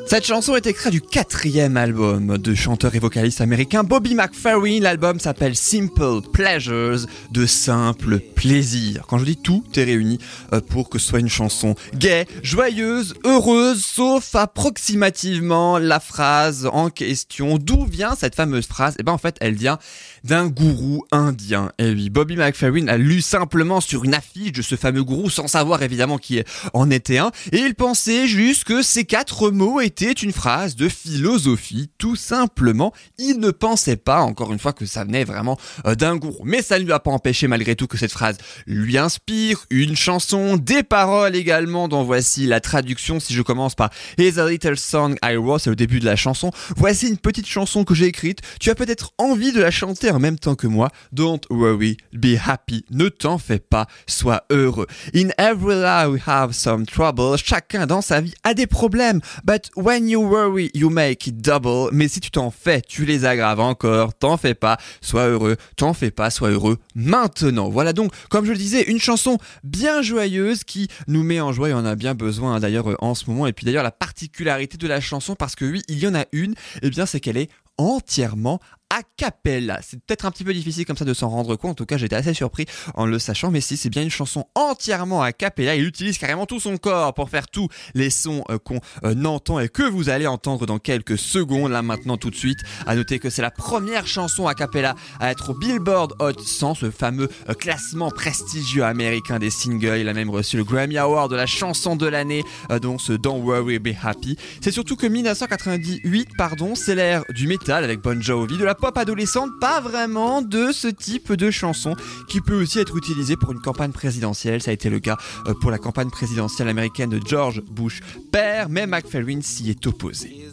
Cette 0.07 0.25
chanson 0.25 0.57
est 0.57 0.67
extraite 0.67 0.93
du 0.93 1.03
quatrième 1.03 1.77
album 1.77 2.39
de 2.39 2.55
chanteur 2.55 2.95
et 2.95 2.99
vocaliste 2.99 3.43
américain 3.43 3.85
Bobby 3.85 4.15
McFerrin. 4.15 4.81
L'album 4.81 5.21
s'appelle 5.21 5.55
Simple 5.55 6.23
Pleasures, 6.33 7.01
de 7.31 7.45
simples 7.45 8.19
plaisirs. 8.19 9.05
Quand 9.07 9.19
je 9.19 9.27
dis 9.27 9.37
tout 9.37 9.63
est 9.77 9.85
réuni 9.85 10.19
euh, 10.55 10.63
pour 10.63 10.89
que 10.89 10.99
ce 10.99 11.09
soit 11.09 11.21
une 11.21 11.29
chanson 11.29 11.75
gaie, 11.95 12.27
joyeuse, 12.43 13.15
heureuse, 13.27 13.85
sauf 13.85 14.35
approximativement 14.35 15.79
la 15.79 16.01
phrase 16.01 16.67
en 16.73 16.89
question. 16.89 17.59
D'où 17.59 17.85
vient 17.85 18.15
cette 18.15 18.35
fameuse 18.35 18.67
phrase? 18.67 18.95
Eh 18.99 19.03
ben 19.03 19.13
en 19.13 19.19
fait, 19.19 19.37
elle 19.41 19.55
vient 19.55 19.79
d'un 20.25 20.47
gourou 20.47 21.05
indien. 21.13 21.71
Et 21.79 21.91
oui, 21.91 22.09
Bobby 22.09 22.37
McFerrin 22.37 22.89
a 22.89 22.97
lu 22.97 23.21
simplement 23.21 23.83
sur 23.83 24.05
une 24.05 24.15
affiche 24.15 24.53
de 24.53 24.63
ce 24.63 24.75
fameux 24.75 25.05
gourou 25.05 25.29
sans 25.29 25.49
savoir 25.49 25.83
évidemment 25.83 26.17
qui 26.17 26.43
en 26.73 26.91
était 26.91 27.19
un. 27.19 27.31
Et 27.53 27.59
il 27.59 27.75
pensait 27.75 28.27
juste 28.27 28.65
que 28.65 28.83
ces 28.83 29.05
quatre 29.05 29.51
mots 29.51 29.81
étaient 29.81 30.13
une 30.13 30.33
phrase 30.33 30.77
de 30.77 30.89
philosophie, 30.89 31.91
tout 31.99 32.17
simplement. 32.17 32.93
Il 33.19 33.39
ne 33.41 33.51
pensait 33.51 33.97
pas, 33.97 34.21
encore 34.21 34.53
une 34.53 34.59
fois, 34.59 34.73
que 34.73 34.87
ça 34.87 35.05
venait 35.05 35.25
vraiment 35.25 35.59
euh, 35.87 35.95
d'un 35.95 36.17
gourou. 36.17 36.45
Mais 36.45 36.63
ça 36.63 36.79
ne 36.79 36.85
lui 36.85 36.93
a 36.93 37.01
pas 37.01 37.11
empêché 37.11 37.49
malgré 37.49 37.77
tout 37.77 37.87
que 37.87 37.99
cette 37.99 38.13
phrase 38.13 38.39
lui 38.67 38.99
inspire 38.99 39.65
une 39.71 39.97
chanson, 39.97 40.57
des 40.57 40.83
paroles 40.83 41.37
également, 41.37 41.89
dont 41.89 42.05
voici 42.05 42.47
la 42.47 42.61
traduction 42.61 43.21
si 43.21 43.35
je 43.35 43.43
commence 43.43 43.75
par 43.75 43.91
Here's 44.17 44.39
a 44.39 44.49
little 44.49 44.77
song 44.77 45.17
I 45.23 45.37
wrote, 45.37 45.63
c'est 45.63 45.71
le 45.71 45.77
début 45.77 46.01
de 46.01 46.05
la 46.05 46.17
chanson. 46.17 46.51
Voici 46.77 47.09
une 47.09 47.19
petite 47.19 47.47
chanson 47.47 47.85
que 47.85 47.95
j'ai 47.95 48.07
écrite, 48.07 48.41
tu 48.61 48.71
as 48.71 48.75
peut-être 48.75 49.13
envie 49.19 49.53
de 49.53 49.61
la 49.61 49.71
chanter 49.71 50.11
en 50.11 50.19
même 50.19 50.39
temps 50.39 50.55
que 50.55 50.67
moi. 50.67 50.91
Don't 51.13 51.41
worry, 51.51 51.97
be 52.13 52.37
happy, 52.43 52.85
ne 52.91 53.09
t'en 53.09 53.39
fais 53.39 53.59
pas, 53.59 53.87
sois 54.07 54.45
heureux. 54.51 54.87
In 55.15 55.29
every 55.39 55.77
life 55.77 56.09
we 56.09 56.21
have 56.27 56.53
some 56.53 56.87
trouble, 56.87 57.28
chacun 57.37 57.87
dans 57.87 58.01
sa 58.01 58.21
vie 58.21 58.35
a 58.45 58.55
des 58.55 58.67
problèmes, 58.67 59.21
but 59.45 59.71
when 59.77 60.09
you 60.09 60.21
worry, 60.23 60.71
you 60.75 60.91
make 60.91 61.27
it 61.27 61.41
double. 61.41 61.91
Mais 61.93 62.09
si 62.09 62.21
tu 62.21 62.31
t'en 62.31 62.51
fais, 62.51 62.81
tu 62.81 63.05
les 63.05 63.25
aggraves 63.25 63.61
encore, 63.61 64.15
t'en 64.15 64.37
fais 64.37 64.55
pas, 64.55 64.79
sois 65.01 65.29
heureux, 65.29 65.57
t'en 65.77 65.95
fais 65.95 66.11
pas, 66.11 66.31
sois 66.31 66.51
heureux 66.51 66.79
maintenant. 66.95 67.69
Voilà 67.69 67.93
donc, 67.93 68.13
comme 68.31 68.45
je 68.45 68.53
le 68.53 68.59
disais, 68.59 68.83
une 68.83 69.01
chanson 69.01 69.39
bien 69.65 70.03
joyeuse 70.03 70.65
qui 70.65 70.89
nous 71.07 71.23
met 71.23 71.41
en 71.41 71.53
joie 71.53 71.71
et 71.71 71.75
on 71.75 71.85
a 71.85 71.95
bien 71.95 72.15
besoin 72.15 72.55
hein, 72.55 72.61
d'ailleurs 72.61 72.91
euh, 72.91 72.97
en 73.01 73.15
ce 73.15 73.29
moment. 73.29 73.47
Et 73.47 73.53
puis 73.53 73.65
d'ailleurs 73.65 73.83
la 73.83 73.91
particularité 73.91 74.77
de 74.77 74.87
la 74.87 75.01
chanson, 75.01 75.35
parce 75.35 75.55
que 75.55 75.65
oui, 75.65 75.83
il 75.89 75.99
y 75.99 76.07
en 76.07 76.15
a 76.15 76.25
une, 76.33 76.55
eh 76.83 76.91
bien 76.91 77.07
c'est 77.07 77.21
qu'elle 77.21 77.37
est 77.37 77.51
entièrement 77.79 78.61
a 78.91 79.03
cappella. 79.17 79.81
C'est 79.83 80.01
peut-être 80.03 80.25
un 80.25 80.31
petit 80.31 80.45
peu 80.45 80.55
difficile 80.55 80.87
comme 80.87 80.97
ça 80.97 81.05
de 81.05 81.15
s'en 81.15 81.29
rendre 81.29 81.57
compte. 81.57 81.73
En 81.73 81.75
tout 81.75 81.87
cas, 81.87 81.99
j'étais 81.99 82.17
assez 82.17 82.35
surpris 82.35 82.67
en 82.95 83.07
le 83.07 83.19
sachant. 83.19 83.51
Mais 83.51 83.61
si, 83.61 83.77
c'est 83.77 83.91
bien 83.91 84.03
une 84.03 84.11
chanson 84.11 84.47
entièrement 84.55 85.23
a 85.23 85.33
cappella. 85.33 85.77
Il 85.77 85.85
utilise 85.85 86.19
carrément 86.19 86.47
tout 86.47 86.61
son 86.61 86.77
corps 86.79 87.13
pour 87.15 87.29
faire 87.29 87.49
tous 87.49 87.69
les 87.95 88.11
sons 88.11 88.45
euh, 88.51 88.59
qu'on 88.59 88.81
euh, 89.05 89.25
entend 89.25 89.61
et 89.61 89.69
que 89.69 89.83
vous 89.83 90.09
allez 90.09 90.27
entendre 90.27 90.67
dans 90.67 90.79
quelques 90.79 91.19
secondes. 91.19 91.71
Là, 91.71 91.83
maintenant, 91.83 92.17
tout 92.17 92.31
de 92.31 92.37
suite. 92.37 92.61
À 92.87 92.95
noter 92.95 93.19
que 93.19 93.31
c'est 93.31 93.43
la 93.43 93.51
première 93.51 94.07
chanson 94.07 94.47
a 94.47 94.55
cappella 94.55 94.95
à 95.21 95.31
être 95.31 95.51
au 95.51 95.55
Billboard 95.55 96.15
Hot 96.21 96.41
100, 96.43 96.77
ce 96.77 96.91
fameux 96.91 97.29
euh, 97.49 97.55
classement 97.55 98.11
prestigieux 98.11 98.85
américain 98.85 99.39
des 99.39 99.51
singles. 99.51 99.99
Il 99.99 100.09
a 100.09 100.15
même 100.15 100.31
reçu 100.31 100.57
le 100.57 100.65
Grammy 100.65 100.97
Award 100.97 101.31
de 101.31 101.37
la 101.37 101.47
chanson 101.47 101.97
de 101.97 102.07
l'année, 102.07 102.43
donc 102.81 103.01
ce 103.01 103.13
Don't 103.13 103.43
Worry 103.43 103.79
Be 103.79 103.91
Happy. 104.03 104.37
C'est 104.61 104.71
surtout 104.71 104.97
que 104.97 105.07
1998, 105.07 106.31
pardon, 106.37 106.75
c'est 106.75 106.95
l'ère 106.95 107.25
du 107.31 107.47
métal 107.47 107.85
avec 107.85 108.01
Bon 108.01 108.21
Jovi, 108.21 108.57
de 108.57 108.65
la 108.65 108.75
pop 108.81 108.97
adolescente, 108.97 109.51
pas 109.61 109.81
vraiment 109.81 110.43
de 110.43 110.73
ce 110.73 110.89
type 110.89 111.33
de 111.33 111.51
chanson 111.51 111.95
qui 112.29 112.41
peut 112.41 112.63
aussi 112.63 112.79
être 112.79 112.97
utilisé 112.97 113.37
pour 113.37 113.53
une 113.53 113.61
campagne 113.61 113.93
présidentielle. 113.93 114.63
Ça 114.63 114.71
a 114.71 114.75
été 114.75 114.91
le 114.91 115.01
cas 115.01 115.17
euh, 115.47 115.55
pour 115.61 115.71
la 115.71 115.79
campagne 115.79 116.11
présidentielle 116.11 116.69
américaine 116.69 117.11
de 117.11 117.21
George 117.25 117.63
Bush 117.63 118.01
père, 118.33 118.69
mais 118.69 118.87
McFerrin 118.87 119.41
s'y 119.43 119.71
est 119.71 119.87
opposé. 119.87 120.45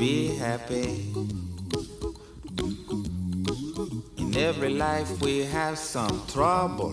Be 0.00 0.28
happy. 0.38 1.12
In 4.16 4.34
every 4.34 4.70
life 4.70 5.20
we 5.20 5.44
have 5.44 5.76
some 5.78 6.22
trouble. 6.26 6.92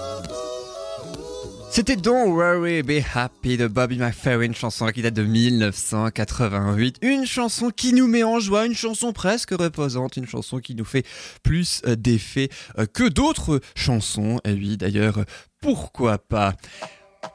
C'était 1.73 1.95
Don't 1.95 2.33
Worry 2.33 2.83
Be 2.83 3.01
Happy 3.15 3.55
de 3.55 3.65
Bobby 3.65 3.97
McFerrin, 3.97 4.43
une 4.43 4.53
chanson 4.53 4.87
qui 4.87 5.01
date 5.01 5.13
de 5.13 5.23
1988. 5.23 6.97
Une 7.01 7.25
chanson 7.25 7.69
qui 7.69 7.93
nous 7.93 8.07
met 8.07 8.23
en 8.23 8.41
joie, 8.41 8.65
une 8.65 8.75
chanson 8.75 9.13
presque 9.13 9.51
reposante, 9.51 10.17
une 10.17 10.27
chanson 10.27 10.59
qui 10.59 10.75
nous 10.75 10.83
fait 10.83 11.05
plus 11.43 11.81
euh, 11.87 11.95
d'effet 11.95 12.49
euh, 12.77 12.85
que 12.85 13.07
d'autres 13.07 13.61
chansons. 13.73 14.41
Et 14.43 14.51
oui, 14.51 14.75
d'ailleurs, 14.75 15.23
pourquoi 15.61 16.17
pas? 16.17 16.55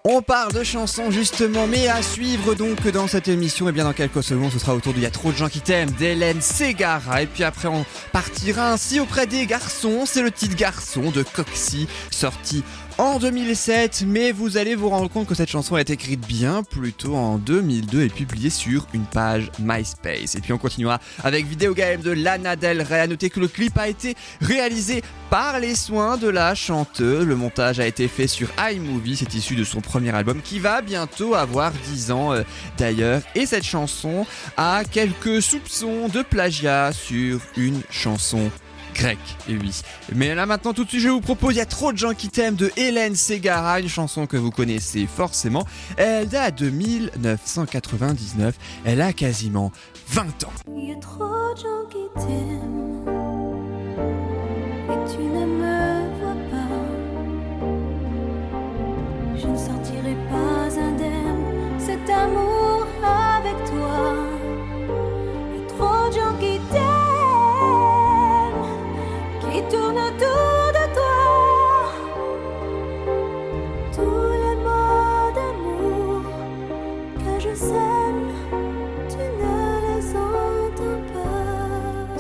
On 0.05 0.21
parle 0.21 0.53
de 0.53 0.65
chansons 0.65 1.11
justement, 1.11 1.67
mais 1.67 1.89
à 1.89 2.03
suivre 2.03 2.55
donc 2.55 2.87
dans 2.89 3.07
cette 3.07 3.29
émission, 3.29 3.69
et 3.69 3.73
bien 3.73 3.85
dans 3.85 3.93
quelques 3.93 4.23
secondes, 4.23 4.53
ce 4.53 4.59
sera 4.59 4.75
autour 4.75 4.93
de 4.93 5.01
Y 5.01 5.07
a 5.07 5.11
trop 5.11 5.33
de 5.33 5.37
gens 5.37 5.49
qui 5.49 5.61
t'aiment 5.61 5.91
d'Hélène 5.93 6.41
Ségara. 6.43 7.23
Et 7.23 7.27
puis 7.27 7.43
après, 7.43 7.69
on 7.69 7.87
partira 8.13 8.73
ainsi 8.73 9.01
auprès 9.01 9.27
des 9.27 9.47
garçons. 9.47 10.05
C'est 10.05 10.23
le 10.23 10.31
titre 10.31 10.57
garçon 10.57 11.11
de 11.11 11.23
Coxy, 11.23 11.89
sorti 12.11 12.63
en 12.99 13.19
2007, 13.19 14.05
mais 14.07 14.33
vous 14.33 14.57
allez 14.57 14.75
vous 14.75 14.89
rendre 14.89 15.11
compte 15.11 15.27
que 15.27 15.35
cette 15.35 15.51
chanson 15.51 15.75
a 15.75 15.81
été 15.81 15.93
écrite 15.93 16.27
bien 16.27 16.63
plus 16.63 16.93
tôt 16.93 17.15
en 17.15 17.37
2002 17.37 18.03
et 18.03 18.09
publiée 18.09 18.49
sur 18.49 18.87
une 18.95 19.05
page 19.05 19.51
MySpace. 19.59 20.35
Et 20.35 20.41
puis 20.41 20.53
on 20.53 20.59
continuera 20.59 20.99
avec 21.23 21.47
Video 21.47 21.75
Game 21.75 22.01
de 22.01 22.11
Lana 22.11 22.57
Del 22.57 22.81
Rey. 22.83 23.01
À 23.01 23.07
noter 23.07 23.29
que 23.29 23.41
le 23.41 23.49
clip 23.49 23.77
a 23.77 23.89
été 23.89 24.15
réalisé 24.41 25.03
par 25.29 25.59
les 25.61 25.75
soins 25.75 26.17
de 26.17 26.29
la 26.29 26.55
chanteuse. 26.55 27.27
Le 27.27 27.37
montage 27.37 27.81
a 27.81 27.87
été 27.87 28.09
fait 28.09 28.27
sur 28.27 28.49
iMovie, 28.59 29.17
c'est 29.17 29.35
issu 29.35 29.57
de 29.57 29.65
son 29.65 29.81
premier 29.81 30.15
album 30.15 30.41
qui 30.43 30.59
va 30.59 30.81
bientôt 30.81 31.35
avoir 31.35 31.73
10 31.73 32.11
ans 32.13 32.33
euh, 32.33 32.43
d'ailleurs. 32.79 33.21
Et 33.35 33.45
cette 33.45 33.65
chanson 33.65 34.27
a 34.57 34.83
quelques 34.91 35.43
soupçons 35.43 36.09
de 36.09 36.23
plagiat 36.23 36.93
sur 36.93 37.41
une 37.57 37.83
chanson 37.91 38.51
grec, 38.97 39.19
et 39.49 39.57
oui. 39.57 39.83
Mais 40.15 40.35
là 40.35 40.47
maintenant 40.47 40.73
tout 40.73 40.85
de 40.85 40.89
suite 40.89 41.03
je 41.03 41.09
vous 41.09 41.21
propose 41.21 41.55
Il 41.55 41.59
y 41.59 41.61
a 41.61 41.67
trop 41.67 41.93
de 41.93 41.99
gens 41.99 42.15
qui 42.15 42.29
t'aiment 42.29 42.57
de 42.57 42.71
Hélène 42.77 43.15
Ségara, 43.15 43.81
une 43.81 43.89
chanson 43.89 44.27
que 44.27 44.37
vous 44.37 44.51
connaissez 44.51 45.07
forcément. 45.07 45.67
Elle 45.97 46.29
date 46.29 46.59
de 46.59 46.71
1999, 46.71 48.55
elle 48.85 49.01
a 49.01 49.13
quasiment 49.13 49.71
20 50.09 50.45
ans. 50.45 50.53
Il 50.77 50.89
y 50.89 50.93
a 50.93 50.97
trop 50.97 51.55
de 51.55 51.61
gens 51.61 51.87
qui 51.91 51.99
t'aiment 52.21 53.05
et 54.89 54.99
tu 55.11 55.19
ne 55.19 55.45
me 55.47 56.19
vois 56.19 56.39
pas. 56.51 56.73
Je 59.37 59.47
ne 59.47 59.57
sortirai 59.57 60.17
pas 60.31 60.81
indemne 60.81 61.45
cet 61.79 62.09
amour 62.11 62.87
avec 63.05 63.57
toi. 63.65 64.17
Il 65.55 65.61
y 65.61 65.65
a 65.65 65.67
trop 65.69 66.09
de 66.09 66.13
gens 66.15 66.37
qui 66.41 66.59
t'aiment, 66.71 66.86
qui 69.69 69.77
tournent 69.77 69.99
autour 69.99 70.73
de 70.73 70.85
toi. 70.95 71.93
Tous 73.93 74.31
les 74.43 74.57
mots 74.57 75.31
d'amour 75.35 76.23
que 77.19 77.41
je 77.41 77.55
sème, 77.55 78.06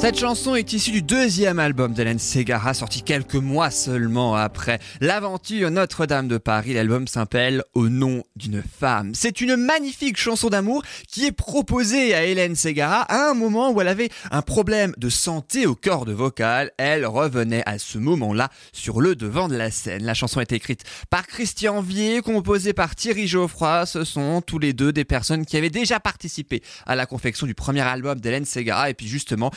Cette 0.06 0.20
chanson 0.20 0.54
est 0.54 0.72
issue 0.72 0.92
du 0.92 1.02
deuxième 1.02 1.58
album 1.58 1.92
d'Hélène 1.92 2.20
Ségara, 2.20 2.74
sorti 2.74 3.02
quelques 3.02 3.34
mois 3.34 3.72
seulement 3.72 4.36
après 4.36 4.78
l'aventure 5.00 5.72
Notre-Dame 5.72 6.28
de 6.28 6.38
Paris. 6.38 6.74
L'album 6.74 7.08
s'appelle 7.08 7.64
Au 7.74 7.88
nom 7.88 8.22
d'une 8.36 8.62
femme. 8.62 9.16
C'est 9.16 9.40
une 9.40 9.56
magnifique 9.56 10.16
chanson 10.16 10.48
d'amour 10.48 10.84
qui 11.08 11.26
est 11.26 11.32
proposée 11.32 12.14
à 12.14 12.24
Hélène 12.24 12.54
Ségara 12.54 13.00
à 13.00 13.28
un 13.28 13.34
moment 13.34 13.72
où 13.72 13.80
elle 13.80 13.88
avait 13.88 14.10
un 14.30 14.42
problème 14.42 14.94
de 14.96 15.08
santé 15.08 15.66
au 15.66 15.74
cordes 15.74 16.10
vocales. 16.10 16.70
Elle 16.78 17.04
revenait 17.04 17.64
à 17.66 17.80
ce 17.80 17.98
moment-là 17.98 18.48
sur 18.72 19.00
le 19.00 19.16
devant 19.16 19.48
de 19.48 19.56
la 19.56 19.72
scène. 19.72 20.04
La 20.04 20.14
chanson 20.14 20.40
est 20.40 20.52
écrite 20.52 20.84
par 21.10 21.26
Christian 21.26 21.80
Vier, 21.80 22.22
composée 22.22 22.74
par 22.74 22.94
Thierry 22.94 23.26
Geoffroy. 23.26 23.86
Ce 23.86 24.04
sont 24.04 24.40
tous 24.40 24.60
les 24.60 24.72
deux 24.72 24.92
des 24.92 25.04
personnes 25.04 25.44
qui 25.44 25.56
avaient 25.56 25.68
déjà 25.68 25.98
participé 25.98 26.62
à 26.86 26.94
la 26.94 27.06
confection 27.06 27.48
du 27.48 27.56
premier 27.56 27.80
album 27.80 28.20
d'Hélène 28.20 28.44
Ségara. 28.44 28.88
Et 28.88 28.94
puis 28.94 29.08
justement, 29.08 29.50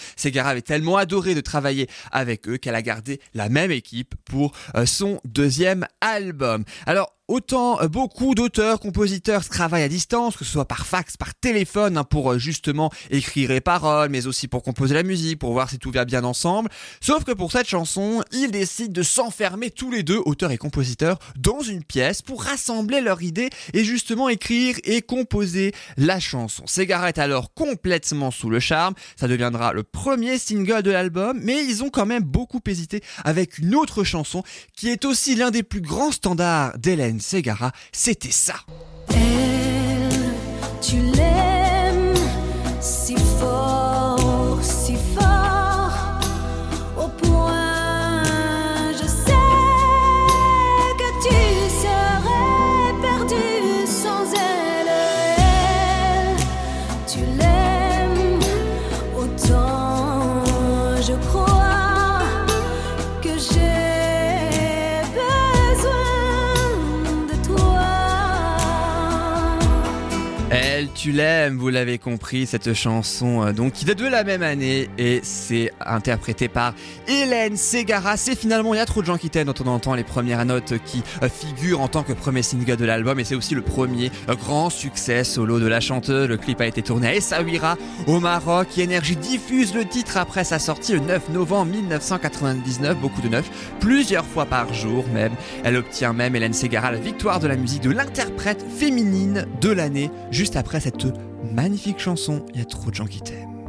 Avait 0.48 0.62
tellement 0.62 0.98
adoré 0.98 1.36
de 1.36 1.42
travailler 1.42 1.88
avec 2.12 2.48
eux 2.48 2.58
qu'elle 2.58 2.76
a 2.76 2.82
gardé 2.82 3.20
la 3.34 3.50
même 3.50 3.72
équipe 3.72 4.16
pour 4.26 4.54
euh, 4.76 4.86
son 4.86 5.20
deuxième 5.26 5.86
album. 6.02 6.64
Alors, 6.86 7.19
Autant 7.30 7.80
euh, 7.80 7.88
beaucoup 7.88 8.34
d'auteurs, 8.34 8.80
compositeurs 8.80 9.48
travaillent 9.48 9.84
à 9.84 9.88
distance, 9.88 10.36
que 10.36 10.44
ce 10.44 10.52
soit 10.52 10.66
par 10.66 10.88
fax, 10.88 11.16
par 11.16 11.36
téléphone, 11.36 11.96
hein, 11.96 12.04
pour 12.04 12.32
euh, 12.32 12.40
justement 12.40 12.92
écrire 13.12 13.50
les 13.52 13.62
paroles, 13.62 14.10
mais 14.10 14.26
aussi 14.26 14.48
pour 14.48 14.64
composer 14.64 14.96
la 14.96 15.04
musique, 15.04 15.38
pour 15.38 15.54
voir 15.54 15.70
si 15.70 15.78
tout 15.78 15.92
va 15.92 16.06
bien 16.06 16.24
ensemble. 16.24 16.72
Sauf 17.02 17.26
que 17.26 17.32
pour 17.32 17.52
cette 17.52 17.68
chanson, 17.68 18.24
ils 18.32 18.50
décident 18.50 18.92
de 18.92 19.04
s'enfermer 19.04 19.70
tous 19.70 19.92
les 19.92 20.02
deux, 20.02 20.20
auteurs 20.26 20.50
et 20.50 20.58
compositeurs, 20.58 21.20
dans 21.38 21.62
une 21.62 21.84
pièce 21.84 22.24
pour 22.24 22.42
rassembler 22.42 23.00
leurs 23.00 23.22
idées 23.22 23.52
et 23.74 23.84
justement 23.84 24.28
écrire 24.28 24.78
et 24.84 25.04
composer 25.04 25.72
la 25.98 26.20
chanson. 26.20 26.64
Ségara 26.66 27.10
est 27.10 27.20
alors 27.20 27.54
complètement 27.54 28.32
sous 28.32 28.50
le 28.50 28.60
charme, 28.60 28.96
ça 29.16 29.28
deviendra 29.28 29.74
le 29.74 29.84
premier 29.84 30.40
single 30.40 30.82
de 30.82 30.90
l'album, 30.90 31.40
mais 31.44 31.64
ils 31.64 31.84
ont 31.84 31.92
quand 31.92 32.08
même 32.08 32.24
beaucoup 32.24 32.60
hésité 32.66 33.04
avec 33.24 33.60
une 33.60 33.76
autre 33.76 34.04
chanson 34.04 34.42
qui 34.76 34.90
est 34.90 35.06
aussi 35.06 35.36
l'un 35.36 35.52
des 35.52 35.62
plus 35.62 35.82
grands 35.82 36.12
standards 36.12 36.76
d'Hélène 36.80 37.19
Ségara, 37.22 37.72
c'était 37.92 38.32
ça. 38.32 38.56
Tu 71.00 71.14
l'aimes, 71.14 71.56
vous 71.56 71.70
l'avez 71.70 71.98
compris, 71.98 72.46
cette 72.46 72.74
chanson 72.74 73.42
euh, 73.42 73.54
donc 73.54 73.72
qui 73.72 73.86
date 73.86 74.00
de 74.00 74.06
la 74.06 74.26
même 74.26 74.44
année 74.44 74.90
et 74.98 75.22
c'est 75.24 75.72
interprété 75.80 76.50
par 76.50 76.74
Hélène 77.08 77.56
Ségara. 77.56 78.18
C'est 78.18 78.36
finalement 78.36 78.74
Il 78.74 78.78
y 78.80 78.82
a 78.82 78.86
trop 78.86 79.00
de 79.00 79.06
gens 79.06 79.18
qui 79.18 79.30
t'aiment 79.30 79.48
dont 79.48 79.64
on 79.66 79.68
entend 79.70 79.96
les 79.96 80.04
premières 80.04 80.44
notes 80.44 80.74
qui 80.84 81.02
euh, 81.24 81.30
figurent 81.30 81.80
en 81.80 81.88
tant 81.88 82.04
que 82.04 82.12
premier 82.12 82.44
single 82.44 82.76
de 82.76 82.84
l'album 82.84 83.18
et 83.18 83.24
c'est 83.24 83.36
aussi 83.36 83.56
le 83.56 83.62
premier 83.62 84.12
euh, 84.28 84.36
grand 84.36 84.70
succès 84.70 85.24
solo 85.24 85.58
de 85.62 85.68
la 85.68 85.80
chanteuse. 85.80 86.28
Le 86.28 86.36
clip 86.36 86.60
a 86.60 86.66
été 86.66 86.82
tourné 86.82 87.08
à 87.08 87.16
Essaouira 87.16 87.78
au 88.06 88.20
Maroc. 88.20 88.68
Et 88.78 88.82
Énergie 88.82 89.16
diffuse 89.16 89.74
le 89.74 89.86
titre 89.86 90.18
après 90.18 90.44
sa 90.44 90.60
sortie 90.60 90.92
le 90.92 91.00
9 91.00 91.30
novembre 91.30 91.72
1999, 91.72 92.98
beaucoup 92.98 93.22
de 93.22 93.30
neuf, 93.30 93.50
plusieurs 93.80 94.26
fois 94.26 94.46
par 94.46 94.74
jour 94.74 95.06
même. 95.14 95.32
Elle 95.64 95.78
obtient 95.78 96.12
même 96.12 96.36
Hélène 96.36 96.52
Ségara 96.52 96.92
la 96.92 97.00
victoire 97.00 97.40
de 97.40 97.48
la 97.48 97.56
musique 97.56 97.84
de 97.84 97.92
l'interprète 97.92 98.66
féminine 98.78 99.48
de 99.62 99.70
l'année 99.70 100.12
juste 100.30 100.58
après 100.58 100.82
cette 100.82 100.89
magnifique 101.44 102.00
chanson 102.00 102.46
Il 102.54 102.60
y 102.60 102.62
a 102.62 102.66
trop 102.66 102.90
de 102.90 102.96
gens 102.96 103.06
qui 103.06 103.22
t'aiment. 103.22 103.66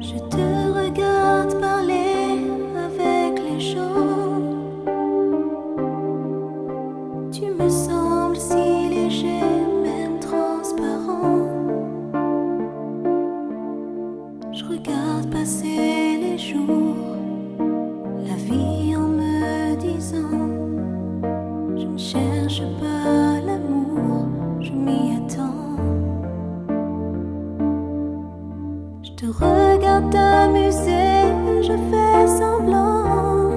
Je 0.00 0.18
te 0.28 0.36
regarde 0.36 1.60
parler 1.60 2.50
avec 2.76 3.40
les 3.42 3.60
gens. 3.60 4.40
Tu 7.32 7.50
me 7.50 7.68
sembles 7.68 8.36
si 8.36 8.88
léger, 8.88 9.40
même 9.82 10.18
transparent. 10.20 11.48
Je 14.52 14.64
regarde 14.64 15.30
passer 15.30 16.18
les 16.20 16.38
jours, 16.38 17.16
la 18.26 18.36
vie 18.36 18.94
en 18.96 19.08
me 19.08 19.76
disant 19.76 20.48
Je 21.76 21.86
ne 21.86 21.98
cherche 21.98 22.62
pas 22.80 23.40
l'amour, 23.40 24.28
je 24.60 24.70
m'y 24.70 25.16
attends. 25.16 25.43
Te 29.24 29.30
regarde 29.30 30.10
t'amuser, 30.10 31.24
je 31.62 31.72
fais 31.90 32.26
semblant. 32.26 33.50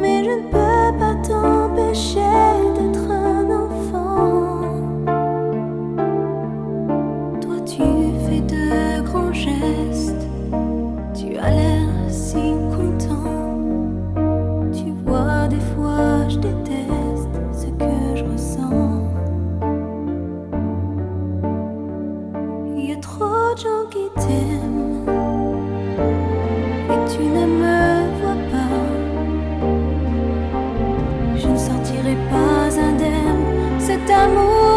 Mais 0.00 0.24
je 0.24 0.30
ne 0.30 0.44
peux 0.52 0.98
pas 0.98 1.14
t'empêcher 1.26 2.27
y 22.88 22.92
a 22.92 22.96
trop 22.96 23.52
de 23.54 23.58
gens 23.58 23.84
qui 23.90 24.08
t'aiment 24.16 25.04
et 26.90 27.10
tu 27.10 27.22
ne 27.22 27.44
me 27.60 27.80
vois 28.18 28.40
pas. 28.50 28.76
Je 31.36 31.48
ne 31.48 31.58
sortirai 31.58 32.16
pas 32.30 32.80
indemne 32.80 33.78
cet 33.78 34.08
amour 34.08 34.67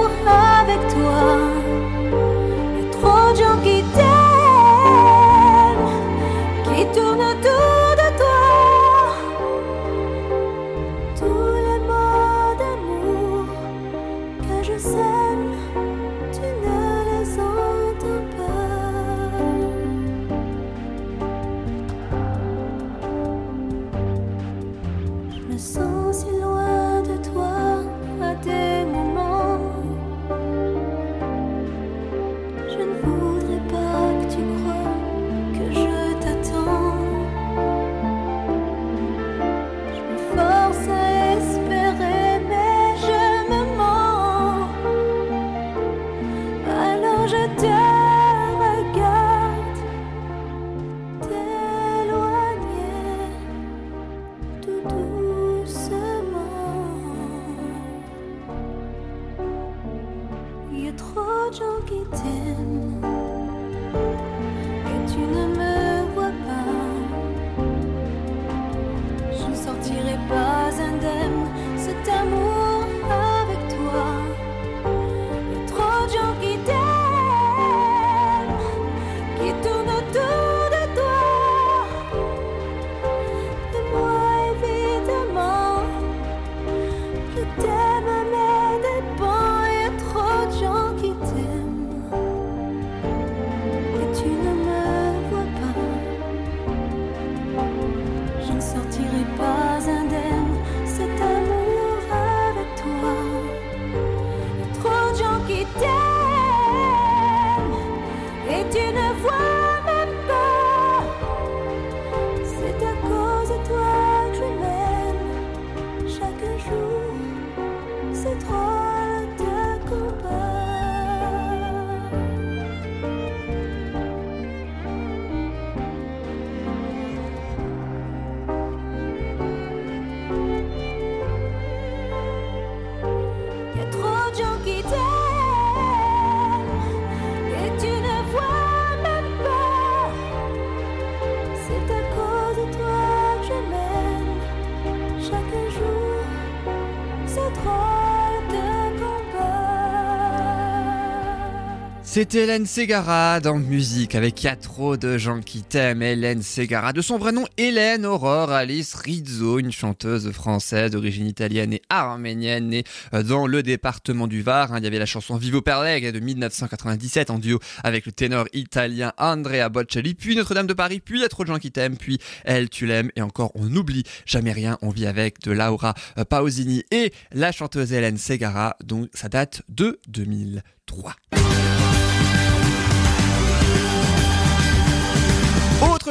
C'était 152.13 152.39
Hélène 152.39 152.65
Ségara 152.65 153.39
dans 153.39 153.57
Musique 153.57 154.15
avec 154.15 154.43
y 154.43 154.49
a 154.49 154.57
trop 154.57 154.97
de 154.97 155.17
gens 155.17 155.39
qui 155.39 155.63
t'aiment. 155.63 156.01
Hélène 156.01 156.41
Ségara, 156.41 156.91
de 156.91 157.01
son 157.01 157.17
vrai 157.17 157.31
nom 157.31 157.45
Hélène 157.55 158.05
Aurore 158.05 158.51
Alice 158.51 158.95
Rizzo, 158.95 159.59
une 159.59 159.71
chanteuse 159.71 160.29
française 160.33 160.91
d'origine 160.91 161.25
italienne 161.25 161.71
et 161.71 161.81
arménienne 161.89 162.67
née 162.67 162.83
euh, 163.13 163.23
dans 163.23 163.47
le 163.47 163.63
département 163.63 164.27
du 164.27 164.41
Var. 164.41 164.77
Il 164.77 164.83
y 164.83 164.87
avait 164.87 164.99
la 164.99 165.05
chanson 165.05 165.37
Vivo 165.37 165.61
per 165.61 166.11
de 166.11 166.19
1997 166.19 167.29
en 167.29 167.39
duo 167.39 167.59
avec 167.81 168.05
le 168.05 168.11
ténor 168.11 168.45
italien 168.51 169.13
Andrea 169.17 169.69
Bocelli, 169.69 170.13
puis 170.13 170.35
Notre-Dame 170.35 170.67
de 170.67 170.73
Paris, 170.73 170.99
puis 170.99 171.21
y 171.21 171.23
a 171.23 171.29
trop 171.29 171.43
de 171.43 171.47
gens 171.47 171.59
qui 171.59 171.71
t'aiment, 171.71 171.95
puis 171.95 172.19
Elle, 172.43 172.67
tu 172.67 172.87
l'aimes 172.87 173.11
et 173.15 173.21
encore 173.21 173.53
on 173.55 173.67
n'oublie 173.67 174.03
jamais 174.25 174.51
rien. 174.51 174.77
On 174.81 174.89
vit 174.89 175.07
avec 175.07 175.39
de 175.43 175.53
Laura 175.53 175.93
euh, 176.17 176.25
Pausini 176.25 176.83
et 176.91 177.13
la 177.31 177.53
chanteuse 177.53 177.93
Hélène 177.93 178.17
Ségara, 178.17 178.75
dont 178.83 179.07
ça 179.13 179.29
date 179.29 179.61
de 179.69 179.97
2003. 180.09 181.15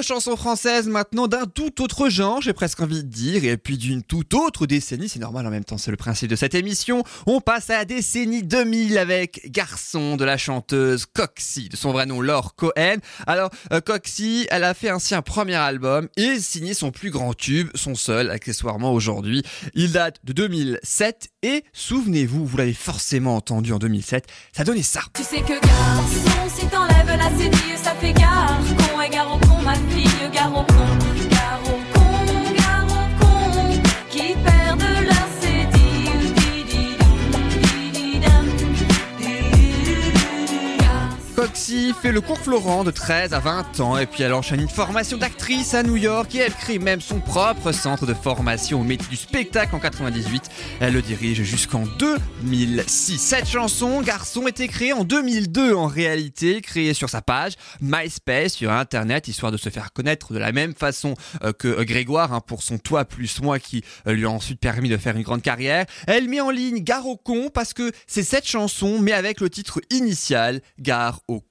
Autre 0.01 0.09
chanson 0.09 0.35
française 0.35 0.89
maintenant 0.89 1.29
d'un 1.29 1.45
tout 1.45 1.83
autre 1.83 2.09
genre, 2.09 2.41
j'ai 2.41 2.55
presque 2.55 2.81
envie 2.81 3.05
de 3.05 3.09
dire, 3.11 3.45
et 3.45 3.59
puis 3.59 3.77
d'une 3.77 4.03
toute 4.03 4.33
autre 4.33 4.65
décennie, 4.65 5.11
c'est 5.11 5.19
normal 5.19 5.47
en 5.47 5.51
même 5.51 5.63
temps, 5.63 5.77
c'est 5.77 5.91
le 5.91 5.99
principe 5.99 6.31
de 6.31 6.37
cette 6.37 6.55
émission. 6.55 7.05
On 7.27 7.43
passe 7.43 7.69
à 7.69 7.77
la 7.77 7.85
décennie 7.85 8.43
2000 8.43 8.97
avec 8.97 9.51
Garçon 9.53 10.17
de 10.17 10.25
la 10.25 10.39
chanteuse 10.39 11.05
Coxy, 11.05 11.69
de 11.69 11.77
son 11.77 11.93
vrai 11.93 12.07
nom 12.07 12.23
Laure 12.23 12.55
Cohen. 12.55 12.97
Alors 13.27 13.51
euh, 13.75 13.83
Coxy, 13.83 14.47
elle 14.51 14.65
a 14.65 14.73
fait 14.73 14.89
ainsi 14.89 15.15
un 15.15 15.21
premier 15.21 15.57
album 15.57 16.09
et 16.17 16.41
signé 16.41 16.73
son 16.73 16.93
plus 16.93 17.11
grand 17.11 17.35
tube, 17.35 17.69
son 17.75 17.95
seul 17.95 18.31
accessoirement 18.31 18.95
aujourd'hui. 18.95 19.43
Il 19.75 19.93
date 19.93 20.17
de 20.25 20.33
2007 20.33 21.29
et 21.43 21.63
souvenez-vous, 21.75 22.47
vous 22.47 22.57
l'avez 22.57 22.73
forcément 22.73 23.37
entendu 23.37 23.75
en 23.75 23.79
2007, 23.79 24.27
ça 24.57 24.65
donnait 24.65 24.83
ça. 24.83 25.03
Tu 25.15 25.25
sais 25.25 25.43
que 25.43 25.61
garçon, 25.61 26.57
si 26.59 26.67
t'enlèves 26.69 27.19
la 27.19 27.29
cédille, 27.37 27.77
ça 27.77 27.95
fait 27.97 28.15
gare. 28.15 28.59
Gare 29.11 29.39
con, 29.41 29.61
ma 29.65 29.75
fille, 29.75 30.31
gare. 30.31 31.10
Coxy 41.61 41.93
fait 42.01 42.13
le 42.13 42.23
cours 42.23 42.39
Florent 42.39 42.85
de 42.85 42.91
13 42.91 43.35
à 43.35 43.39
20 43.39 43.81
ans 43.81 43.99
et 43.99 44.07
puis 44.07 44.23
elle 44.23 44.33
enchaîne 44.33 44.63
une 44.63 44.69
formation 44.71 45.19
d'actrice 45.19 45.75
à 45.75 45.83
New 45.83 45.97
York 45.97 46.35
et 46.35 46.39
elle 46.39 46.55
crée 46.55 46.79
même 46.79 47.03
son 47.03 47.21
propre 47.21 47.73
centre 47.73 48.07
de 48.07 48.15
formation 48.15 48.81
au 48.81 48.85
métier 48.85 49.07
du 49.11 49.17
spectacle 49.17 49.75
en 49.75 49.79
98. 49.79 50.49
Elle 50.81 50.95
le 50.95 51.03
dirige 51.03 51.43
jusqu'en 51.43 51.85
2006. 51.99 53.19
Cette 53.19 53.47
chanson, 53.47 54.01
Garçon, 54.01 54.47
était 54.47 54.69
créée 54.69 54.95
en 54.95 55.05
2002 55.05 55.75
en 55.75 55.87
réalité, 55.87 56.63
créée 56.63 56.95
sur 56.95 57.11
sa 57.11 57.21
page 57.21 57.55
MySpace 57.83 58.55
sur 58.55 58.73
internet 58.73 59.29
histoire 59.29 59.53
de 59.53 59.59
se 59.59 59.69
faire 59.69 59.93
connaître 59.93 60.33
de 60.33 60.39
la 60.39 60.53
même 60.53 60.75
façon 60.75 61.15
euh, 61.45 61.53
que 61.53 61.69
euh, 61.69 61.85
Grégoire 61.85 62.33
hein, 62.33 62.41
pour 62.41 62.63
son 62.63 62.79
Toi 62.79 63.05
plus 63.05 63.43
moi 63.43 63.59
qui 63.59 63.85
euh, 64.07 64.13
lui 64.13 64.25
a 64.25 64.31
ensuite 64.31 64.61
permis 64.61 64.89
de 64.89 64.97
faire 64.97 65.15
une 65.15 65.25
grande 65.25 65.43
carrière. 65.43 65.85
Elle 66.07 66.27
met 66.31 66.41
en 66.41 66.51
ligne 66.51 66.79
Gare 66.79 67.07
au 67.07 67.19
con 67.19 67.51
parce 67.53 67.75
que 67.75 67.93
c'est 68.07 68.23
cette 68.23 68.47
chanson 68.47 68.99
mais 68.99 69.13
avec 69.13 69.43
le 69.43 69.51
titre 69.51 69.83
initial 69.91 70.63
Gare 70.79 71.21
au 71.29 71.41
con. 71.41 71.50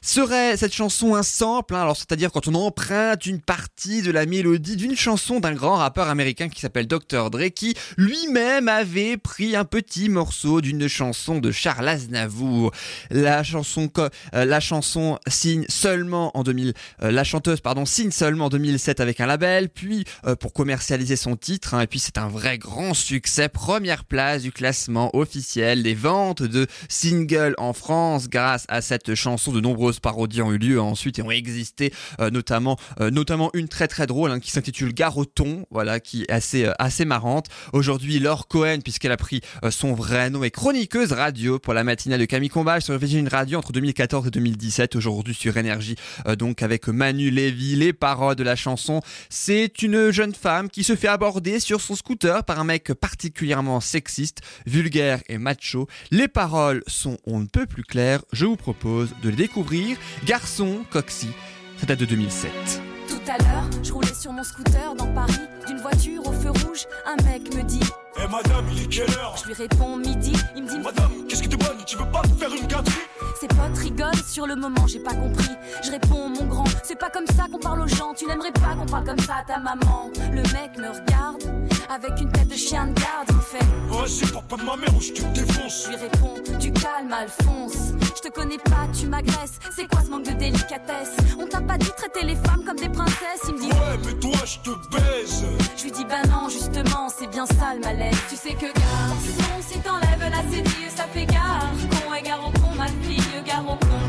Serait 0.00 0.56
cette 0.56 0.72
chanson 0.72 1.14
un 1.14 1.22
sample, 1.22 1.74
hein, 1.74 1.92
c'est-à-dire 1.94 2.30
quand 2.32 2.48
on 2.48 2.54
emprunte 2.54 3.26
une 3.26 3.40
partie 3.40 4.02
de 4.02 4.10
la 4.10 4.24
mélodie 4.24 4.76
d'une 4.76 4.96
chanson 4.96 5.40
d'un 5.40 5.52
grand 5.52 5.76
rappeur 5.76 6.08
américain 6.08 6.48
qui 6.48 6.60
s'appelle 6.60 6.86
Dr. 6.86 7.30
Dre 7.30 7.48
qui 7.54 7.74
lui-même 7.96 8.68
avait 8.68 9.16
pris 9.16 9.56
un 9.56 9.64
petit 9.64 10.08
morceau 10.08 10.60
d'une 10.60 10.88
chanson 10.88 11.38
de 11.38 11.50
Charles 11.50 11.88
Aznavour. 11.88 12.72
La 13.10 13.42
chanson, 13.42 13.90
euh, 13.98 14.44
la 14.44 14.60
chanson 14.60 15.18
signe 15.26 15.64
seulement 15.68 16.36
en 16.36 16.44
2000, 16.44 16.72
euh, 17.02 17.10
la 17.10 17.24
chanteuse 17.24 17.60
pardon 17.60 17.84
signe 17.84 18.10
seulement 18.10 18.46
en 18.46 18.50
2007 18.50 19.00
avec 19.00 19.20
un 19.20 19.26
label, 19.26 19.68
puis 19.68 20.04
euh, 20.24 20.36
pour 20.36 20.52
commercialiser 20.52 21.16
son 21.16 21.36
titre, 21.36 21.74
hein, 21.74 21.82
et 21.82 21.86
puis 21.86 21.98
c'est 21.98 22.18
un 22.18 22.28
vrai 22.28 22.58
grand 22.58 22.94
succès, 22.94 23.48
première 23.48 24.04
place 24.04 24.42
du 24.42 24.52
classement 24.52 25.14
officiel 25.16 25.82
des 25.82 25.94
ventes 25.94 26.42
de 26.42 26.66
singles 26.88 27.54
en 27.58 27.72
France 27.72 28.28
grâce 28.28 28.64
à 28.68 28.80
cette 28.80 29.14
chansons, 29.42 29.52
de 29.52 29.60
nombreuses 29.60 29.98
parodies 29.98 30.42
ont 30.42 30.52
eu 30.52 30.58
lieu 30.58 30.80
ensuite 30.80 31.18
et 31.18 31.22
ont 31.22 31.30
existé, 31.30 31.92
euh, 32.20 32.30
notamment, 32.30 32.78
euh, 33.00 33.10
notamment 33.10 33.50
une 33.54 33.68
très 33.68 33.88
très 33.88 34.06
drôle 34.06 34.30
hein, 34.30 34.40
qui 34.40 34.50
s'intitule 34.50 34.94
Garoton, 34.94 35.66
voilà, 35.70 35.98
qui 35.98 36.22
est 36.22 36.30
assez, 36.30 36.66
euh, 36.66 36.72
assez 36.78 37.04
marrante. 37.04 37.46
Aujourd'hui, 37.72 38.18
Laure 38.18 38.46
Cohen, 38.46 38.78
puisqu'elle 38.82 39.12
a 39.12 39.16
pris 39.16 39.40
son 39.70 39.94
vrai 39.94 40.30
nom, 40.30 40.44
est 40.44 40.50
chroniqueuse 40.50 41.12
radio 41.12 41.58
pour 41.58 41.74
la 41.74 41.82
matinale 41.84 42.20
de 42.20 42.24
Camille 42.24 42.48
Combal 42.48 42.82
sur 42.82 42.96
Virgin 42.96 43.26
Radio 43.28 43.58
entre 43.58 43.72
2014 43.72 44.28
et 44.28 44.30
2017. 44.30 44.96
Aujourd'hui 44.96 45.34
sur 45.34 45.56
Énergie, 45.56 45.96
donc 46.38 46.62
avec 46.62 46.88
Manu 46.88 47.30
Lévy, 47.30 47.76
les 47.76 47.92
paroles 47.92 48.36
de 48.36 48.44
la 48.44 48.56
chanson. 48.56 49.00
C'est 49.28 49.82
une 49.82 50.10
jeune 50.10 50.34
femme 50.34 50.70
qui 50.70 50.84
se 50.84 50.94
fait 50.94 51.08
aborder 51.08 51.58
sur 51.58 51.80
son 51.80 51.96
scooter 51.96 52.44
par 52.44 52.60
un 52.60 52.64
mec 52.64 52.92
particulièrement 52.94 53.80
sexiste, 53.80 54.40
vulgaire 54.66 55.20
et 55.28 55.38
macho. 55.38 55.88
Les 56.10 56.28
paroles 56.28 56.82
sont 56.86 57.18
on 57.26 57.40
ne 57.40 57.46
peut 57.46 57.66
plus 57.66 57.84
claires. 57.84 58.22
Je 58.32 58.46
vous 58.46 58.56
propose 58.56 59.14
de 59.22 59.30
les 59.30 59.36
découvrir. 59.36 59.96
Garçon, 60.24 60.84
Coxy, 60.90 61.30
ça 61.78 61.86
date 61.86 62.00
de 62.00 62.04
2007. 62.04 62.50
Tout 63.08 63.30
à 63.30 63.38
l'heure, 63.38 63.70
je 63.82 63.92
roulais 63.92 64.14
sur 64.14 64.32
mon 64.32 64.42
scooter 64.42 64.94
dans 64.96 65.12
Paris. 65.14 65.32
D'une 65.66 65.78
voiture 65.78 66.26
au 66.26 66.32
feu 66.32 66.50
rouge, 66.50 66.86
un 67.06 67.16
mec 67.24 67.54
me 67.54 67.62
dit 67.62 67.80
Eh 68.16 68.28
madame, 68.28 68.66
il 68.72 68.82
est 68.82 68.86
quelle 68.86 69.10
heure 69.18 69.34
Je 69.40 69.46
lui 69.46 69.54
réponds 69.54 69.96
midi. 69.96 70.32
Il 70.56 70.64
me 70.64 70.68
dit 70.68 70.78
Madame, 70.78 71.10
qu'est-ce 71.28 71.42
que 71.42 71.48
tu 71.48 71.56
bonne 71.56 71.78
Tu 71.86 71.96
veux 71.96 72.10
pas 72.10 72.22
me 72.22 72.34
faire 72.34 72.50
une 72.54 72.66
gâterie? 72.66 72.92
Ses 73.40 73.48
potes 73.48 73.78
rigolent 73.78 74.24
sur 74.28 74.46
le 74.46 74.54
moment, 74.54 74.86
j'ai 74.86 75.00
pas 75.00 75.14
compris. 75.14 75.50
Je 75.82 75.90
réponds, 75.90 76.28
mon 76.28 76.44
grand, 76.44 76.64
c'est 76.84 76.98
pas 76.98 77.10
comme 77.10 77.26
ça 77.26 77.46
qu'on 77.50 77.58
parle 77.58 77.80
aux 77.80 77.88
gens. 77.88 78.14
Tu 78.14 78.26
n'aimerais 78.26 78.52
pas 78.52 78.74
qu'on 78.76 78.86
parle 78.86 79.04
comme 79.04 79.18
ça 79.20 79.36
à 79.40 79.44
ta 79.44 79.58
maman. 79.58 80.10
Le 80.30 80.42
mec 80.42 80.76
me 80.78 80.88
regarde 80.88 81.42
avec 81.90 82.20
une 82.20 82.30
tête 82.30 82.48
de 82.48 82.54
chien 82.54 82.86
de 82.86 83.00
garde. 83.00 83.28
Il 83.30 83.40
fait 83.40 83.64
Vas-y, 83.88 84.30
parle 84.30 84.44
pas 84.44 84.56
de 84.56 84.62
ma 84.62 84.76
mère 84.76 84.94
ou 84.96 85.00
je 85.00 85.12
te 85.12 85.22
défonce 85.34 85.84
Je 85.86 85.88
lui 85.88 85.96
réponds, 85.96 86.58
du 86.58 86.72
calme, 86.72 87.12
Alphonse. 87.12 87.92
Je 88.16 88.28
te 88.28 88.32
connais 88.32 88.58
pas, 88.58 88.86
tu 88.96 89.06
m'agresses. 89.06 89.58
C'est 89.74 89.88
quoi 89.88 90.02
ce 90.04 90.10
manque 90.10 90.24
de 90.26 90.32
délicatesse? 90.32 91.16
On 91.40 91.46
t'a 91.46 91.60
pas 91.60 91.78
dit 91.78 91.90
traiter 91.96 92.24
les 92.24 92.36
femmes 92.36 92.62
comme 92.64 92.76
des 92.78 92.88
princesses. 92.88 93.42
Il 93.48 93.54
me 93.54 93.60
dit 93.60 93.66
Ouais, 93.68 93.98
mais 94.04 94.14
toi, 94.20 94.38
je 94.44 94.58
te 94.58 94.70
baise 94.96 95.44
Je 95.76 95.82
lui 95.84 95.90
dis 95.90 96.04
bah 96.04 96.22
non 96.28 96.48
justement 96.48 97.08
c'est 97.08 97.26
bien 97.26 97.46
ça 97.46 97.74
le 97.74 97.80
malaise 97.80 98.01
Tu 98.28 98.36
sais 98.36 98.54
que 98.54 98.66
garçon 98.66 99.52
si 99.60 99.78
t'enlèves 99.78 100.30
la 100.30 100.42
cédille 100.50 100.90
ça 100.94 101.04
fait 101.12 101.26
gare. 101.26 101.70
Con 101.90 102.14
et 102.14 102.22
gare 102.22 102.46
au 102.46 102.50
con 102.60 102.74
ma 102.76 102.86
fille 103.02 103.22
gare 103.44 103.64
au 103.66 103.76
con 103.76 104.01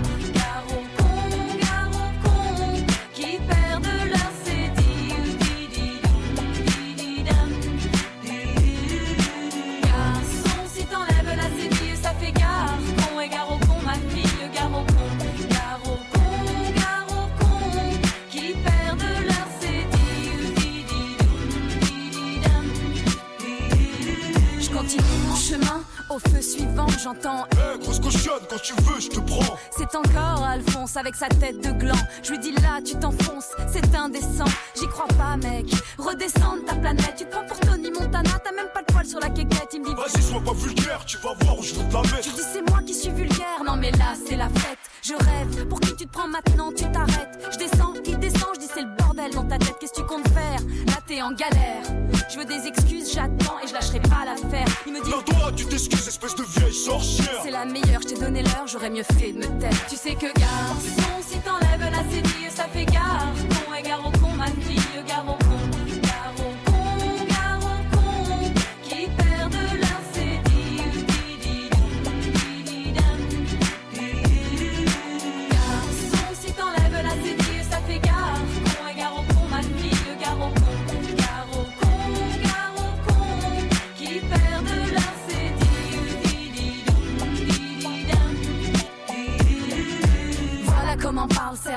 mon 24.98 25.36
chemin 25.36 25.82
au 26.10 26.20
feu 26.20 26.42
suivant 26.42 26.88
j'entends 27.02 27.46
Eh, 27.54 27.80
grosse 27.80 28.00
cochonne, 28.00 28.44
quand 28.50 28.62
tu 28.62 28.74
veux, 28.84 29.00
je 29.00 29.10
te 29.10 29.20
prends 29.20 29.58
c'est 29.76 29.96
encore 29.96 30.44
Alphonse 30.44 30.98
avec 30.98 31.16
sa 31.16 31.28
tête 31.28 31.60
de 31.64 31.72
gland. 31.72 31.98
Je 32.22 32.32
lui 32.32 32.40
dis 32.40 32.52
là, 32.52 32.80
tu 32.86 32.96
t'enfonces, 32.96 33.48
c'est 33.72 33.96
indécent. 33.96 34.46
J'y 34.76 34.88
crois 34.88 35.08
pas, 35.18 35.36
mec. 35.38 35.66
Redescends 35.98 36.58
de 36.58 36.62
ta 36.62 36.76
planète. 36.76 37.16
Tu 37.18 37.26
te 37.26 37.32
prends 37.32 37.46
pour 37.46 37.60
Tony 37.60 37.90
Montana, 37.92 38.30
t'as 38.44 38.52
même 38.52 38.68
pas 38.74 38.82
de 38.82 38.94
poil 38.94 39.06
sur 39.06 39.20
la 39.20 39.30
quéquette. 39.30 39.70
Il 39.74 39.82
me 39.82 39.86
dit, 39.88 39.96
Vas-y, 39.96 40.22
sois 40.22 40.42
pas 40.42 40.54
vulgaire, 40.54 41.04
tu 41.06 41.18
vas 41.18 41.34
voir 41.42 41.58
où 41.60 41.64
je 41.64 41.74
vais 41.74 41.84
te 41.90 41.94
la 41.94 42.02
mettre 42.02 42.22
dis 42.22 42.42
c'est 42.54 42.70
moi 42.70 42.82
qui 42.86 42.94
suis 42.94 43.10
vulgaire. 43.10 43.64
Non 43.66 43.76
mais 43.76 43.92
là, 43.92 44.14
c'est 44.28 44.36
la 44.36 44.50
fête. 44.50 44.78
Je 45.02 45.14
rêve. 45.14 45.68
Pour 45.68 45.80
qui 45.80 45.96
tu 45.96 46.06
te 46.06 46.12
prends 46.12 46.28
maintenant, 46.28 46.72
tu 46.72 46.86
t'arrêtes. 46.92 47.40
Je 47.52 47.58
descends, 47.58 47.94
il 48.06 48.20
descend, 48.20 48.50
je 48.56 48.60
dis 48.60 48.68
c'est 48.74 48.84
le 48.84 48.96
bordel 48.98 49.32
dans 49.34 49.46
ta 49.46 49.58
tête. 49.58 49.76
Qu'est-ce 49.80 49.94
que 49.94 50.02
tu 50.02 50.06
comptes 50.06 50.28
faire? 50.30 50.60
En 51.22 51.32
galère. 51.32 51.84
Je 52.28 52.40
veux 52.40 52.46
des 52.46 52.66
excuses, 52.66 53.14
j'attends 53.14 53.60
et 53.64 53.68
je 53.68 53.74
lâcherai 53.74 54.00
pas 54.00 54.26
l'affaire. 54.26 54.66
Il 54.88 54.94
me 54.94 55.04
dit, 55.04 55.12
Non, 55.12 55.22
toi, 55.22 55.52
tu 55.56 55.66
t'excuses, 55.66 56.08
espèce 56.08 56.36
de 56.36 56.44
vieille 56.44 56.74
sorcière 56.74 57.40
c'est 57.44 57.52
la 57.52 57.66
meilleure, 57.66 58.02
je 58.02 58.08
t'ai 58.08 58.20
donné 58.20 58.42
l'heure, 58.42 58.66
j'aurais 58.66 58.90
mieux 58.90 59.04
fait 59.04 59.32
de 59.32 59.38
me 59.38 59.60
taire. 59.60 59.86
Tu 59.88 59.96
sais 59.96 60.16
que 60.16 60.26
garçon, 60.40 61.22
si 61.22 61.38
t'enlèves 61.40 61.92
la 61.92 62.04
cédille, 62.10 62.50
ça 62.50 62.66
fait 62.74 62.86
gare. 62.86 63.32
Con 63.68 63.74
et 63.76 63.84
gare 63.84 64.00
au 64.00 64.12
con, 64.18 64.30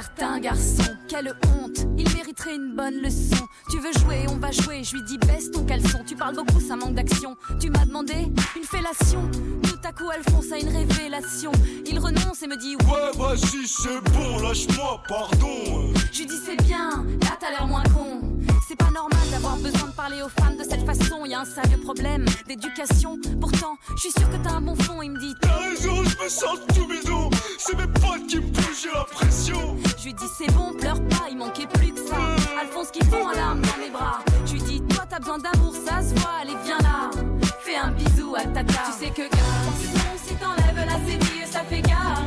certains 0.03 0.39
garçons. 0.41 0.95
Quelle 1.09 1.35
honte, 1.47 1.87
il 1.97 2.07
mériterait 2.15 2.57
une 2.57 2.77
bonne 2.77 2.97
leçon. 2.97 3.47
Tu 3.71 3.79
veux 3.79 3.93
jouer, 3.95 4.27
on 4.29 4.37
va 4.37 4.51
jouer. 4.51 4.85
Je 4.85 4.95
lui 4.97 5.03
dis 5.05 5.17
baisse 5.17 5.51
ton 5.51 5.65
caleçon. 5.65 6.01
Tu 6.07 6.15
parles 6.15 6.35
beaucoup, 6.35 6.61
ça 6.61 6.77
manque 6.77 6.95
d'action. 6.95 7.35
Tu 7.59 7.71
m'as 7.71 7.87
demandé 7.87 8.31
une 8.57 8.65
fellation. 8.65 9.23
Tout 9.63 9.81
à 9.89 9.93
coup, 9.93 10.11
Alphonse 10.11 10.53
a 10.53 10.59
une 10.59 10.69
révélation. 10.69 11.51
Il 11.87 11.99
renonce 11.99 12.43
et 12.43 12.47
me 12.47 12.59
dit 12.59 12.77
Ouais, 12.77 13.11
vas-y, 13.17 13.67
c'est 13.67 14.13
bon, 14.13 14.39
lâche-moi, 14.43 15.03
pardon 15.09 15.95
je 16.17 16.23
lui 16.23 16.29
dis 16.29 16.41
c'est 16.43 16.57
bien, 16.63 17.05
là 17.21 17.37
t'as 17.39 17.51
l'air 17.51 17.67
moins 17.67 17.83
con. 17.95 18.23
C'est 18.67 18.77
pas 18.77 18.91
normal 18.91 19.21
d'avoir 19.31 19.59
besoin 19.59 19.89
de 19.89 19.93
parler 19.93 20.23
aux 20.23 20.31
femmes 20.31 20.57
de 20.57 20.65
cette 20.65 20.87
façon. 20.87 21.27
Y 21.27 21.35
a 21.35 21.41
un 21.41 21.45
sérieux 21.45 21.77
problème 21.77 22.25
d'éducation. 22.49 23.19
Pourtant, 23.39 23.77
je 23.97 24.01
suis 24.01 24.13
sûr 24.13 24.31
que 24.31 24.37
t'as 24.37 24.53
un 24.53 24.63
bon 24.63 24.75
fond. 24.77 25.03
Il 25.03 25.11
me 25.11 25.21
dit 25.21 25.35
T'as 25.43 25.59
raison, 25.59 26.05
je 26.05 26.25
me 26.25 26.29
sens 26.31 26.59
tout 26.75 26.87
bidon 26.87 27.29
C'est 27.59 27.77
mes 27.77 27.87
potes 27.87 28.27
qui 28.29 28.37
me 28.37 28.51
poussent, 28.51 28.83
j'ai 28.83 28.93
la 28.95 29.05
pression 29.05 29.76
Je 30.07 30.11
lui 30.12 30.14
dis 30.14 30.33
c'est 30.38 30.53
bon, 30.53 30.73
pleure 30.73 31.03
pas, 31.09 31.27
il 31.29 31.37
manquait 31.37 31.66
plus 31.66 31.92
que 31.92 31.99
ça. 31.99 32.14
Alphonse 32.61 32.92
qui 32.92 33.05
fond 33.07 33.27
en 33.27 33.33
larmes 33.33 33.61
dans 33.61 33.77
mes 33.83 33.90
bras. 33.90 34.21
Je 34.45 34.53
lui 34.53 34.62
dis 34.62 34.81
toi 34.83 35.05
t'as 35.11 35.19
besoin 35.19 35.38
d'amour, 35.38 35.75
ça 35.75 36.01
se 36.01 36.14
voit, 36.14 36.31
allez 36.42 36.55
viens 36.64 36.79
là. 36.79 37.11
Fais 37.59 37.75
un 37.75 37.90
bisou 37.90 38.37
à 38.37 38.45
tata. 38.45 38.83
Tu 38.87 39.05
sais 39.05 39.11
que 39.11 39.23
garçon, 39.23 39.99
si 40.25 40.35
t'enlèves 40.37 40.87
la 40.87 41.11
cédille, 41.11 41.45
ça 41.51 41.62
fait 41.69 41.81
gare. 41.81 42.23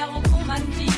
Con 0.00 0.54
et 0.54 0.72
fille, 0.72 0.89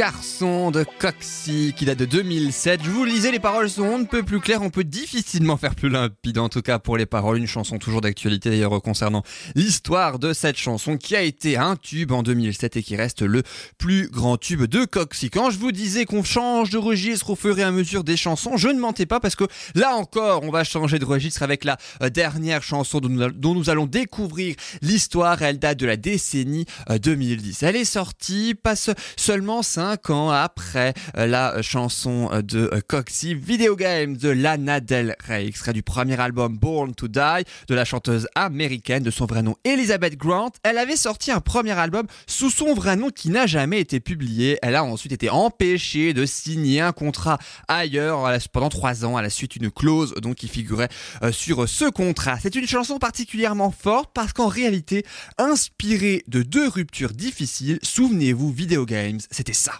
Garçon 0.00 0.70
de 0.70 0.86
Coxy 0.98 1.74
qui 1.76 1.84
date 1.84 1.98
de 1.98 2.06
2007. 2.06 2.80
Je 2.82 2.88
vous 2.88 3.04
lisais, 3.04 3.30
les 3.30 3.38
paroles 3.38 3.68
sont 3.68 3.82
on 3.82 3.98
ne 3.98 4.04
peut 4.04 4.22
plus 4.22 4.40
claires, 4.40 4.62
on 4.62 4.70
peut 4.70 4.82
difficilement 4.82 5.58
faire 5.58 5.74
plus 5.74 5.90
limpide 5.90 6.38
en 6.38 6.48
tout 6.48 6.62
cas 6.62 6.78
pour 6.78 6.96
les 6.96 7.04
paroles. 7.04 7.36
Une 7.36 7.46
chanson 7.46 7.76
toujours 7.78 8.00
d'actualité 8.00 8.48
d'ailleurs 8.48 8.80
concernant 8.80 9.22
l'histoire 9.54 10.18
de 10.18 10.32
cette 10.32 10.56
chanson 10.56 10.96
qui 10.96 11.16
a 11.16 11.20
été 11.20 11.58
un 11.58 11.76
tube 11.76 12.12
en 12.12 12.22
2007 12.22 12.78
et 12.78 12.82
qui 12.82 12.96
reste 12.96 13.20
le 13.20 13.42
plus 13.76 14.08
grand 14.08 14.38
tube 14.38 14.62
de 14.62 14.86
Coxy. 14.86 15.28
Quand 15.28 15.50
je 15.50 15.58
vous 15.58 15.70
disais 15.70 16.06
qu'on 16.06 16.24
change 16.24 16.70
de 16.70 16.78
registre 16.78 17.28
au 17.28 17.36
fur 17.36 17.58
et 17.58 17.62
à 17.62 17.70
mesure 17.70 18.02
des 18.02 18.16
chansons, 18.16 18.56
je 18.56 18.68
ne 18.68 18.80
mentais 18.80 19.04
pas 19.04 19.20
parce 19.20 19.36
que 19.36 19.44
là 19.74 19.94
encore 19.96 20.44
on 20.44 20.50
va 20.50 20.64
changer 20.64 20.98
de 20.98 21.04
registre 21.04 21.42
avec 21.42 21.62
la 21.62 21.76
euh, 22.00 22.08
dernière 22.08 22.62
chanson 22.62 23.00
dont 23.00 23.54
nous, 23.54 23.68
allons 23.68 23.84
découvrir 23.84 24.54
l'histoire. 24.80 25.42
Elle 25.42 25.58
date 25.58 25.78
de 25.78 25.84
la 25.84 25.98
décennie 25.98 26.64
euh, 26.88 26.98
2010. 26.98 27.64
Elle 27.64 27.76
est 27.76 27.84
sortie 27.84 28.54
pas 28.54 28.76
se- 28.76 28.92
seulement 29.18 29.62
5 29.62 29.89
ans 30.10 30.30
après 30.30 30.94
euh, 31.16 31.26
la 31.26 31.62
chanson 31.62 32.28
euh, 32.32 32.42
de 32.42 32.70
euh, 32.72 32.80
Coxy, 32.86 33.34
Video 33.34 33.74
Game 33.74 34.16
de 34.16 34.28
Lana 34.28 34.80
Del 34.80 35.16
Rey, 35.26 35.46
extrait 35.46 35.72
du 35.72 35.82
premier 35.82 36.18
album 36.20 36.56
Born 36.56 36.94
to 36.94 37.08
Die 37.08 37.44
de 37.66 37.74
la 37.74 37.84
chanteuse 37.84 38.28
américaine 38.36 39.02
de 39.02 39.10
son 39.10 39.26
vrai 39.26 39.42
nom 39.42 39.56
Elizabeth 39.64 40.16
Grant. 40.16 40.52
Elle 40.62 40.78
avait 40.78 40.96
sorti 40.96 41.32
un 41.32 41.40
premier 41.40 41.72
album 41.72 42.06
sous 42.28 42.50
son 42.50 42.72
vrai 42.72 42.94
nom 42.94 43.10
qui 43.10 43.30
n'a 43.30 43.46
jamais 43.46 43.80
été 43.80 43.98
publié. 43.98 44.58
Elle 44.62 44.76
a 44.76 44.84
ensuite 44.84 45.12
été 45.12 45.28
empêchée 45.28 46.14
de 46.14 46.24
signer 46.24 46.80
un 46.80 46.92
contrat 46.92 47.38
ailleurs 47.66 48.30
pendant 48.52 48.68
3 48.68 49.04
ans 49.04 49.16
à 49.16 49.22
la 49.22 49.30
suite 49.30 49.58
d'une 49.58 49.70
clause 49.70 50.14
donc 50.22 50.36
qui 50.36 50.48
figurait 50.48 50.88
sur 51.32 51.68
ce 51.68 51.90
contrat. 51.90 52.38
C'est 52.40 52.54
une 52.54 52.66
chanson 52.66 52.98
particulièrement 52.98 53.72
forte 53.72 54.10
parce 54.14 54.32
qu'en 54.32 54.48
réalité, 54.48 55.04
inspirée 55.38 56.22
de 56.28 56.42
deux 56.42 56.68
ruptures 56.68 57.12
difficiles, 57.12 57.80
souvenez-vous, 57.82 58.52
Video 58.52 58.86
Games, 58.86 59.18
c'était 59.30 59.52
ça. 59.52 59.79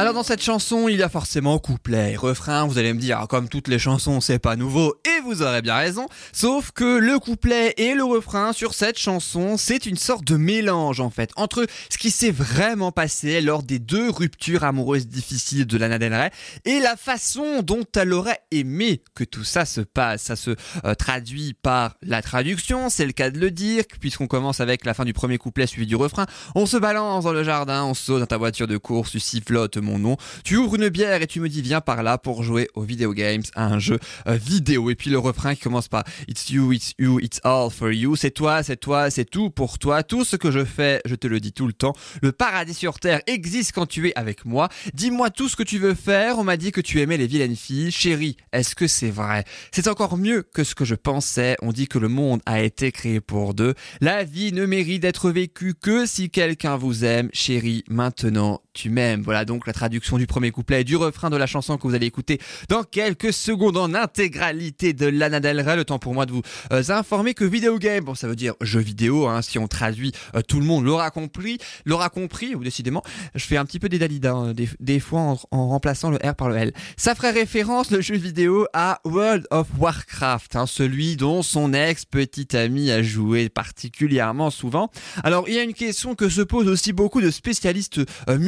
Alors 0.00 0.14
dans 0.14 0.22
cette 0.22 0.42
chanson, 0.42 0.88
il 0.88 0.96
y 0.96 1.02
a 1.02 1.10
forcément 1.10 1.58
couplet 1.58 2.12
et 2.12 2.16
refrain. 2.16 2.66
Vous 2.66 2.78
allez 2.78 2.94
me 2.94 2.98
dire, 2.98 3.18
ah, 3.20 3.26
comme 3.26 3.50
toutes 3.50 3.68
les 3.68 3.78
chansons, 3.78 4.22
c'est 4.22 4.38
pas 4.38 4.56
nouveau. 4.56 4.94
Et 5.04 5.20
vous 5.20 5.42
aurez 5.42 5.60
bien 5.60 5.76
raison. 5.76 6.08
Sauf 6.32 6.70
que 6.70 6.96
le 6.96 7.18
couplet 7.18 7.74
et 7.76 7.94
le 7.94 8.02
refrain 8.02 8.54
sur 8.54 8.72
cette 8.72 8.98
chanson, 8.98 9.58
c'est 9.58 9.84
une 9.84 9.98
sorte 9.98 10.24
de 10.24 10.38
mélange 10.38 11.00
en 11.00 11.10
fait 11.10 11.32
entre 11.36 11.66
ce 11.90 11.98
qui 11.98 12.10
s'est 12.10 12.30
vraiment 12.30 12.92
passé 12.92 13.42
lors 13.42 13.62
des 13.62 13.78
deux 13.78 14.08
ruptures 14.08 14.64
amoureuses 14.64 15.06
difficiles 15.06 15.66
de 15.66 15.76
Lana 15.76 15.98
Del 15.98 16.14
Rey 16.14 16.30
et 16.64 16.80
la 16.80 16.96
façon 16.96 17.60
dont 17.60 17.84
elle 17.94 18.14
aurait 18.14 18.40
aimé 18.52 19.02
que 19.14 19.24
tout 19.24 19.44
ça 19.44 19.66
se 19.66 19.82
passe. 19.82 20.22
Ça 20.22 20.36
se 20.36 20.56
euh, 20.86 20.94
traduit 20.94 21.52
par 21.52 21.96
la 22.00 22.22
traduction, 22.22 22.88
c'est 22.88 23.04
le 23.04 23.12
cas 23.12 23.28
de 23.28 23.38
le 23.38 23.50
dire, 23.50 23.84
puisqu'on 24.00 24.28
commence 24.28 24.60
avec 24.60 24.86
la 24.86 24.94
fin 24.94 25.04
du 25.04 25.12
premier 25.12 25.36
couplet 25.36 25.66
suivi 25.66 25.86
du 25.86 25.96
refrain. 25.96 26.24
On 26.54 26.64
se 26.64 26.78
balance 26.78 27.24
dans 27.24 27.34
le 27.34 27.44
jardin, 27.44 27.84
on 27.84 27.92
saute 27.92 28.20
dans 28.20 28.26
ta 28.26 28.38
voiture 28.38 28.66
de 28.66 28.78
course, 28.78 29.10
tu 29.10 29.20
sifflotes 29.20 29.76
nom, 29.98 30.16
tu 30.44 30.56
ouvres 30.56 30.76
une 30.76 30.88
bière 30.88 31.22
et 31.22 31.26
tu 31.26 31.40
me 31.40 31.48
dis 31.48 31.62
viens 31.62 31.80
par 31.80 32.02
là 32.02 32.18
pour 32.18 32.42
jouer 32.42 32.68
aux 32.74 32.82
video 32.82 33.12
games, 33.12 33.42
à 33.54 33.66
un 33.66 33.78
jeu 33.78 33.98
euh, 34.26 34.36
vidéo. 34.36 34.90
Et 34.90 34.94
puis 34.94 35.10
le 35.10 35.18
refrain 35.18 35.54
qui 35.54 35.62
commence 35.62 35.88
par 35.88 36.04
It's 36.28 36.50
you, 36.50 36.72
it's 36.72 36.94
you, 36.98 37.20
it's 37.20 37.40
all 37.44 37.70
for 37.70 37.90
you. 37.90 38.16
C'est 38.16 38.30
toi, 38.30 38.62
c'est 38.62 38.76
toi, 38.76 39.10
c'est 39.10 39.24
tout 39.24 39.50
pour 39.50 39.78
toi. 39.78 40.02
Tout 40.02 40.24
ce 40.24 40.36
que 40.36 40.50
je 40.50 40.64
fais, 40.64 41.00
je 41.04 41.14
te 41.14 41.26
le 41.26 41.40
dis 41.40 41.52
tout 41.52 41.66
le 41.66 41.72
temps. 41.72 41.94
Le 42.22 42.32
paradis 42.32 42.74
sur 42.74 42.98
terre 42.98 43.20
existe 43.26 43.72
quand 43.72 43.86
tu 43.86 44.08
es 44.08 44.12
avec 44.16 44.44
moi. 44.44 44.68
Dis-moi 44.94 45.30
tout 45.30 45.48
ce 45.48 45.56
que 45.56 45.62
tu 45.62 45.78
veux 45.78 45.94
faire. 45.94 46.38
On 46.38 46.44
m'a 46.44 46.56
dit 46.56 46.72
que 46.72 46.80
tu 46.80 47.00
aimais 47.00 47.16
les 47.16 47.26
vilaines 47.26 47.56
filles. 47.56 47.90
Chérie, 47.90 48.36
est-ce 48.52 48.74
que 48.74 48.86
c'est 48.86 49.10
vrai? 49.10 49.44
C'est 49.72 49.88
encore 49.88 50.16
mieux 50.16 50.42
que 50.42 50.64
ce 50.64 50.74
que 50.74 50.84
je 50.84 50.94
pensais. 50.94 51.56
On 51.62 51.72
dit 51.72 51.88
que 51.88 51.98
le 51.98 52.08
monde 52.08 52.40
a 52.46 52.62
été 52.62 52.92
créé 52.92 53.20
pour 53.20 53.54
deux. 53.54 53.74
La 54.00 54.24
vie 54.24 54.52
ne 54.52 54.66
mérite 54.66 55.02
d'être 55.02 55.30
vécue 55.30 55.74
que 55.74 56.06
si 56.06 56.30
quelqu'un 56.30 56.76
vous 56.76 57.04
aime. 57.04 57.28
Chérie, 57.32 57.84
maintenant 57.88 58.60
Voilà 58.88 59.44
donc 59.44 59.66
la 59.66 59.72
traduction 59.72 60.18
du 60.18 60.26
premier 60.26 60.50
couplet 60.50 60.80
et 60.80 60.84
du 60.84 60.96
refrain 60.96 61.30
de 61.30 61.36
la 61.36 61.46
chanson 61.46 61.76
que 61.76 61.86
vous 61.86 61.94
allez 61.94 62.06
écouter 62.06 62.38
dans 62.68 62.82
quelques 62.82 63.32
secondes 63.32 63.76
en 63.76 63.94
intégralité 63.94 64.92
de 64.92 65.06
Lana 65.06 65.40
Del 65.40 65.60
Rey. 65.60 65.76
Le 65.76 65.84
temps 65.84 65.98
pour 65.98 66.14
moi 66.14 66.26
de 66.26 66.32
vous 66.32 66.42
euh, 66.72 66.82
informer 66.88 67.34
que 67.34 67.44
vidéo 67.44 67.78
game, 67.78 68.04
bon 68.04 68.14
ça 68.14 68.28
veut 68.28 68.36
dire 68.36 68.54
jeu 68.60 68.80
vidéo, 68.80 69.26
hein, 69.26 69.42
si 69.42 69.58
on 69.58 69.68
traduit, 69.68 70.12
euh, 70.34 70.42
tout 70.42 70.60
le 70.60 70.66
monde 70.66 70.84
l'aura 70.84 71.10
compris, 71.10 71.58
l'aura 71.84 72.08
compris, 72.08 72.54
ou 72.54 72.64
décidément, 72.64 73.02
je 73.34 73.44
fais 73.44 73.56
un 73.56 73.64
petit 73.64 73.78
peu 73.78 73.88
des 73.88 73.98
Dalida 73.98 74.32
hein, 74.32 74.54
des, 74.80 75.00
fois 75.00 75.36
en, 75.50 75.68
remplaçant 75.68 76.10
le 76.10 76.16
R 76.16 76.34
par 76.34 76.48
le 76.48 76.56
L. 76.56 76.72
Ça 76.96 77.14
ferait 77.14 77.30
référence 77.30 77.90
le 77.90 78.00
jeu 78.00 78.16
vidéo 78.16 78.66
à 78.72 79.00
World 79.04 79.46
of 79.50 79.68
Warcraft, 79.78 80.56
hein, 80.56 80.66
celui 80.66 81.16
dont 81.16 81.42
son 81.42 81.72
ex 81.72 82.04
petite 82.04 82.54
amie 82.54 82.90
a 82.90 83.02
joué 83.02 83.48
particulièrement 83.48 84.50
souvent. 84.50 84.90
Alors 85.22 85.48
il 85.48 85.54
y 85.54 85.58
a 85.58 85.62
une 85.62 85.74
question 85.74 86.14
que 86.14 86.28
se 86.28 86.40
posent 86.40 86.68
aussi 86.68 86.92
beaucoup 86.92 87.20
de 87.20 87.30
spécialistes 87.30 88.00
euh. 88.28 88.38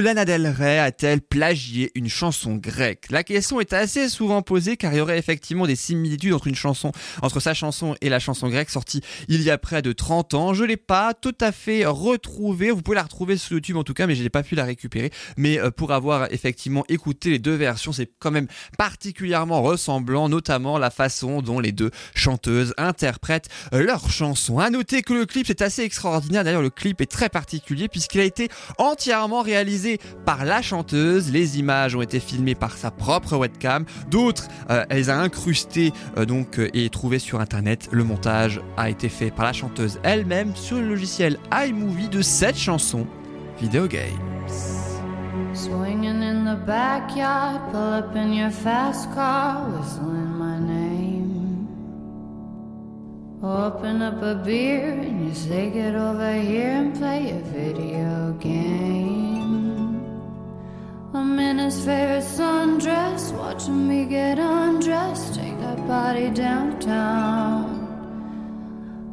Lana 0.00 0.24
Del 0.24 0.46
Rey 0.46 0.78
a-t-elle 0.78 1.20
plagié 1.20 1.90
une 1.94 2.08
chanson 2.08 2.54
grecque? 2.54 3.06
La 3.10 3.24
question 3.24 3.60
est 3.60 3.72
assez 3.72 4.08
souvent 4.08 4.42
posée 4.42 4.76
car 4.76 4.92
il 4.92 4.98
y 4.98 5.00
aurait 5.00 5.18
effectivement 5.18 5.66
des 5.66 5.76
similitudes 5.76 6.32
entre 6.32 6.46
une 6.46 6.54
chanson, 6.54 6.92
entre 7.22 7.40
sa 7.40 7.54
chanson 7.54 7.96
et 8.00 8.08
la 8.08 8.20
chanson 8.20 8.48
grecque 8.48 8.70
sortie 8.70 9.00
il 9.28 9.42
y 9.42 9.50
a 9.50 9.58
près 9.58 9.82
de 9.82 9.92
30 9.92 10.34
ans. 10.34 10.54
Je 10.54 10.64
l'ai 10.64 10.76
pas 10.76 11.14
tout 11.14 11.34
à 11.40 11.50
fait 11.50 11.84
retrouvée. 11.86 12.70
Vous 12.70 12.82
pouvez 12.82 12.94
la 12.94 13.02
retrouver 13.02 13.36
sur 13.36 13.52
YouTube 13.52 13.76
en 13.76 13.84
tout 13.84 13.94
cas, 13.94 14.06
mais 14.06 14.14
je 14.14 14.22
n'ai 14.22 14.30
pas 14.30 14.42
pu 14.42 14.54
la 14.54 14.64
récupérer. 14.64 15.10
Mais 15.36 15.58
euh, 15.58 15.70
pour 15.70 15.92
avoir 15.92 16.32
effectivement 16.32 16.84
écouté 16.88 17.30
les 17.30 17.38
deux 17.38 17.54
versions, 17.54 17.92
c'est 17.92 18.10
quand 18.18 18.30
même 18.30 18.46
particulièrement 18.76 19.62
ressemblant, 19.62 20.28
notamment 20.28 20.78
la 20.78 20.90
façon 20.90 21.42
dont 21.42 21.58
les 21.58 21.72
deux 21.72 21.90
chanteuses 22.14 22.74
interprètent 22.76 23.48
euh, 23.72 23.82
leurs 23.82 24.10
chansons. 24.10 24.58
À 24.58 24.70
noter 24.70 25.02
que 25.02 25.14
le 25.14 25.26
clip 25.26 25.46
c'est 25.46 25.62
assez 25.62 25.82
extraordinaire. 25.82 26.44
D'ailleurs, 26.44 26.62
le 26.62 26.70
clip 26.70 27.00
est 27.00 27.10
très 27.10 27.28
particulier 27.28 27.88
puisqu'il 27.88 28.20
a 28.20 28.24
été 28.24 28.48
entièrement 28.78 29.37
réalisé 29.42 29.98
par 30.24 30.44
la 30.44 30.62
chanteuse. 30.62 31.30
Les 31.32 31.58
images 31.58 31.94
ont 31.94 32.02
été 32.02 32.20
filmées 32.20 32.54
par 32.54 32.76
sa 32.76 32.90
propre 32.90 33.36
webcam. 33.36 33.84
D'autres, 34.10 34.48
euh, 34.70 34.84
elle 34.88 35.10
a 35.10 35.18
incrustées 35.18 35.92
euh, 36.16 36.24
donc 36.24 36.58
euh, 36.58 36.68
et 36.74 36.88
trouvées 36.90 37.18
sur 37.18 37.40
internet. 37.40 37.88
Le 37.92 38.04
montage 38.04 38.60
a 38.76 38.90
été 38.90 39.08
fait 39.08 39.30
par 39.30 39.46
la 39.46 39.52
chanteuse 39.52 40.00
elle-même 40.02 40.54
sur 40.54 40.76
le 40.76 40.88
logiciel 40.88 41.38
iMovie 41.52 42.08
de 42.08 42.22
cette 42.22 42.56
chanson 42.56 43.06
Video 43.60 43.86
Game. 43.86 44.18
Swinging 45.54 46.22
in 46.22 46.44
the 46.44 46.66
backyard, 46.66 47.72
pull 47.72 47.80
up 47.80 48.14
in 48.14 48.32
your 48.32 48.50
fast 48.50 49.12
car, 49.14 49.66
whistling 49.70 50.38
my 50.38 50.58
name. 50.60 51.37
Open 53.42 54.02
up 54.02 54.20
a 54.20 54.34
beer 54.34 54.90
and 54.90 55.28
you 55.28 55.32
say, 55.32 55.70
Get 55.70 55.94
over 55.94 56.32
here 56.32 56.70
and 56.70 56.92
play 56.92 57.30
a 57.30 57.38
video 57.38 58.32
game. 58.40 60.02
I'm 61.14 61.38
in 61.38 61.58
his 61.58 61.78
favorite 61.84 62.24
sundress, 62.24 63.32
watching 63.32 63.86
me 63.86 64.06
get 64.06 64.40
undressed, 64.40 65.36
take 65.36 65.56
that 65.60 65.86
body 65.86 66.30
downtown. 66.30 67.78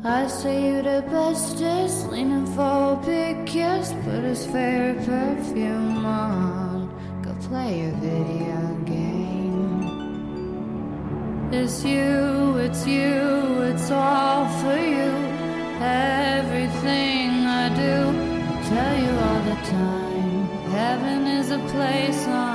I 0.04 0.26
say 0.26 0.70
you 0.70 0.82
the 0.82 1.04
bestest, 1.08 2.08
leaning 2.10 2.48
for 2.48 2.94
a 2.94 3.02
big 3.06 3.46
kiss, 3.46 3.94
put 4.04 4.24
his 4.24 4.44
favorite 4.48 5.06
perfume 5.06 6.04
on, 6.04 6.90
go 7.22 7.32
play 7.48 7.90
a 7.90 7.92
video 8.02 8.76
game. 8.86 9.46
It's 11.54 11.84
you, 11.86 12.58
it's 12.58 12.88
you, 12.88 13.35
it's 13.86 13.92
all 13.92 14.50
for 14.62 14.78
you. 14.78 15.12
Everything 15.80 17.30
I 17.46 17.70
do, 17.70 17.98
I 18.50 18.64
tell 18.74 18.98
you 19.06 19.12
all 19.28 19.42
the 19.52 19.60
time. 19.70 20.48
Heaven 20.72 21.28
is 21.28 21.52
a 21.52 21.60
place 21.70 22.26
on 22.28 22.55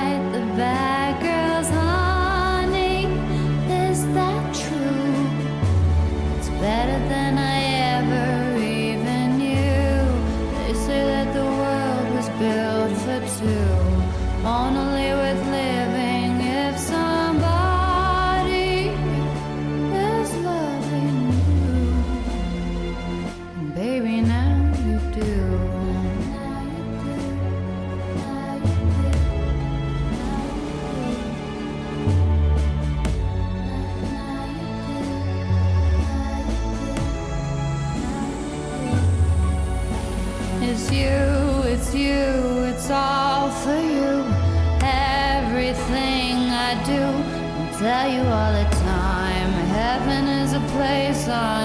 a 51.27 51.60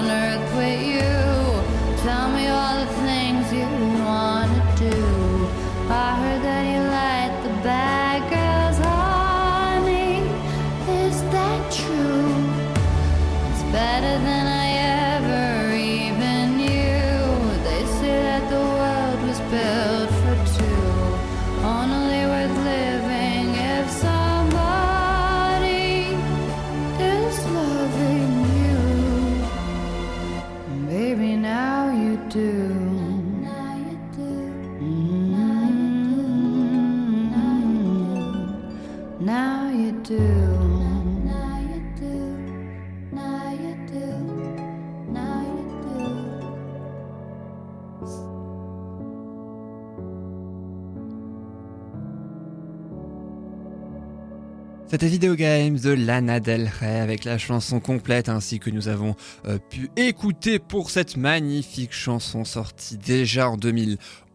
C'était 54.89 55.09
Video 55.09 55.35
Games 55.35 55.77
de 55.77 55.89
Lana 55.89 56.39
Del 56.39 56.71
Rey 56.79 57.01
avec 57.01 57.25
la 57.25 57.37
chanson 57.37 57.81
complète 57.81 58.29
ainsi 58.29 58.57
que 58.57 58.69
nous 58.69 58.87
avons 58.87 59.17
euh, 59.45 59.59
pu 59.69 59.89
écouter 59.97 60.59
pour 60.59 60.91
cette 60.91 61.17
magnifique 61.17 61.91
chanson 61.91 62.45
sortie 62.45 62.97
déjà 62.97 63.49
en 63.49 63.57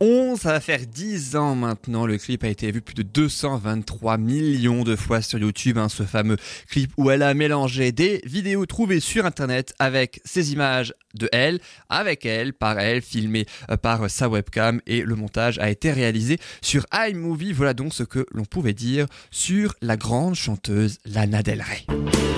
2011. 0.03 0.41
Ça 0.41 0.53
va 0.53 0.61
faire 0.61 0.81
10 0.87 1.37
ans 1.37 1.55
maintenant. 1.55 2.07
Le 2.07 2.19
clip 2.19 2.43
a 2.43 2.49
été 2.49 2.71
vu 2.73 2.81
plus 2.81 2.95
de 2.95 3.03
223 3.03 4.19
millions 4.19 4.83
de 4.83 4.97
fois 4.97 5.23
sur 5.23 5.39
YouTube. 5.39 5.79
hein, 5.79 5.89
ce 5.89 6.03
fameux 6.03 6.37
clip 6.69 6.93
où 6.97 7.11
elle 7.11 7.23
a 7.23 7.35
mélangé 7.35 7.93
des 7.93 8.21
vidéos 8.25 8.67
trouvées 8.67 8.99
sur 9.01 9.25
internet 9.25 9.75
avec 9.79 10.21
ses 10.25 10.53
images 10.53 10.93
de 11.15 11.29
elle, 11.31 11.61
avec 11.89 12.27
elle, 12.27 12.53
par 12.53 12.79
elle, 12.81 13.01
filmées 13.01 13.47
euh, 13.71 13.77
par 13.77 14.11
sa 14.11 14.29
webcam 14.29 14.81
et 14.87 15.03
le 15.03 15.15
montage 15.15 15.59
a 15.59 15.71
été 15.71 15.93
réalisé 15.93 16.39
sur 16.63 16.85
iMovie. 16.93 17.53
Voilà 17.53 17.75
donc 17.75 17.95
ce 17.95 18.03
que 18.03 18.27
l'on 18.33 18.45
pouvait 18.45 18.75
dire 18.75 19.07
sur 19.31 19.75
la 19.83 19.97
grande 19.97 20.35
chanteuse 20.35 20.99
Lana 21.05 21.43
Del 21.43 21.63
Rey. 21.63 22.32